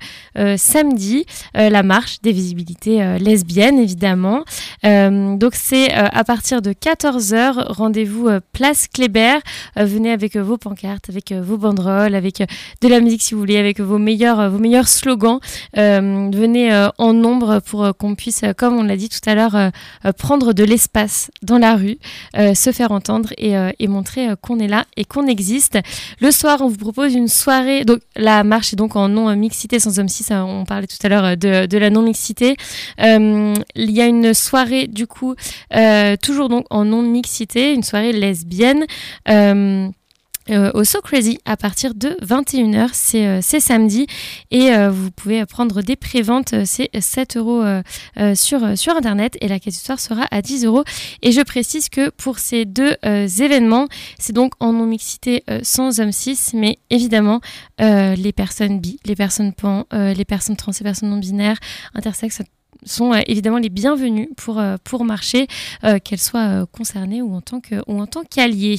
[0.57, 1.25] samedi,
[1.55, 4.45] la marche des visibilités lesbiennes évidemment.
[4.83, 9.39] donc c'est à partir de 14h, rendez-vous place Kléber.
[9.77, 12.43] venez avec vos pancartes, avec vos banderoles, avec
[12.81, 15.41] de la musique si vous voulez, avec vos meilleurs, vos meilleurs slogans.
[15.75, 19.71] venez en nombre pour qu'on puisse, comme on l'a dit tout à l'heure,
[20.17, 21.99] prendre de l'espace dans la rue,
[22.35, 25.79] se faire entendre et montrer qu'on est là et qu'on existe.
[26.21, 27.85] Le soir, on vous propose une soirée.
[27.85, 30.31] Donc, la marche est donc en non-mixité sans homme 6.
[30.33, 32.57] On parlait tout à l'heure de, de, la non-mixité.
[33.01, 35.35] Euh, il y a une soirée, du coup,
[35.75, 38.85] euh, toujours donc en non-mixité, une soirée lesbienne.
[39.29, 39.89] Euh,
[40.49, 43.15] euh, au So Crazy à partir de 21h.
[43.15, 44.07] Euh, c'est samedi
[44.51, 46.55] et euh, vous pouvez prendre des préventes.
[46.65, 47.63] C'est 7 euros
[48.35, 50.85] sur, sur Internet et la quête du soir sera à 10 euros.
[51.23, 53.87] Et je précise que pour ces deux événements,
[54.19, 57.41] c'est donc en non-mixité sans homme 6, mais évidemment,
[57.79, 61.59] les personnes bi, les personnes pan, les personnes trans, les personnes non binaires,
[61.95, 62.43] intersexes,
[62.85, 65.47] sont euh, évidemment les bienvenus pour, euh, pour marcher,
[65.85, 68.77] euh, qu'elles soient concernées ou en tant que en tant qu'alliées.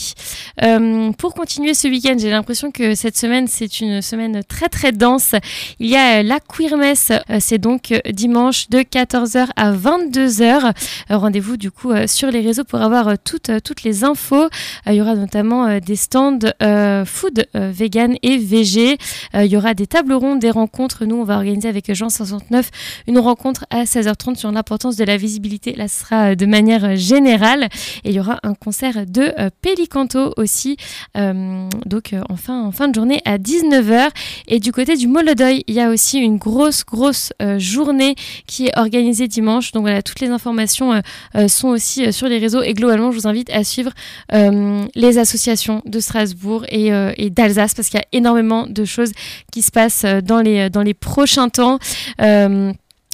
[1.17, 5.35] pour continuer ce week-end, j'ai l'impression que cette semaine c'est une semaine très très dense.
[5.79, 10.73] Il y a la Queermess, c'est donc dimanche de 14h à 22h.
[11.09, 14.49] Rendez-vous du coup sur les réseaux pour avoir toutes toutes les infos.
[14.87, 16.39] il y aura notamment des stands
[17.05, 18.97] food vegan et VG.
[19.33, 21.05] il y aura des tables rondes, des rencontres.
[21.05, 22.69] Nous on va organiser avec Jean 69
[23.07, 25.73] une rencontre à 16h30 sur l'importance de la visibilité.
[25.73, 27.67] Là, ce sera euh, de manière euh, générale.
[28.03, 30.77] Et il y aura un concert de euh, Pelicanto aussi,
[31.85, 34.09] donc en fin, en fin de journée à 19h.
[34.47, 38.15] Et du côté du Molodoy, il y a aussi une grosse, grosse journée
[38.47, 39.71] qui est organisée dimanche.
[39.71, 41.01] Donc voilà, toutes les informations
[41.47, 42.61] sont aussi sur les réseaux.
[42.61, 43.91] Et globalement, je vous invite à suivre
[44.31, 46.87] les associations de Strasbourg et,
[47.17, 49.11] et d'Alsace parce qu'il y a énormément de choses
[49.51, 51.79] qui se passent dans les, dans les prochains temps.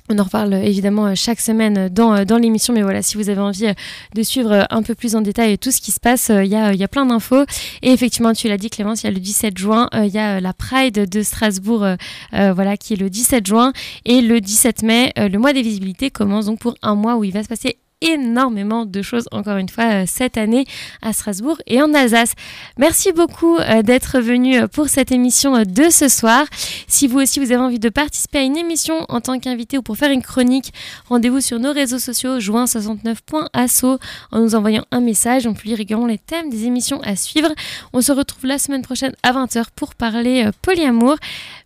[0.09, 3.29] On en reparle évidemment euh, chaque semaine dans, euh, dans l'émission, mais voilà, si vous
[3.29, 3.73] avez envie euh,
[4.15, 6.73] de suivre un peu plus en détail tout ce qui se passe, il y a,
[6.73, 7.43] y a plein d'infos.
[7.81, 10.39] Et effectivement, tu l'as dit Clémence, il y a le 17 juin, il y a
[10.39, 11.85] la Pride de Strasbourg,
[12.31, 13.73] voilà, qui est le 17 juin.
[14.05, 17.33] Et le 17 mai, le mois des visibilités commence donc pour un mois où il
[17.33, 20.65] va se passer énormément de choses, encore une fois, euh, cette année
[21.01, 22.33] à Strasbourg et en Alsace.
[22.77, 26.45] Merci beaucoup euh, d'être venu euh, pour cette émission de ce soir.
[26.87, 29.81] Si vous aussi, vous avez envie de participer à une émission en tant qu'invité ou
[29.81, 30.73] pour faire une chronique,
[31.09, 33.99] rendez-vous sur nos réseaux sociaux, joint69.asso,
[34.31, 35.47] en nous envoyant un message.
[35.47, 37.49] On publie régulièrement les thèmes des émissions à suivre.
[37.93, 41.15] On se retrouve la semaine prochaine à 20h pour parler polyamour.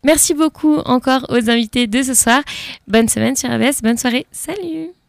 [0.04, 2.42] Merci beaucoup encore aux invités de ce soir.
[2.88, 5.01] Bonne semaine sur ABS, bonne soirée, salut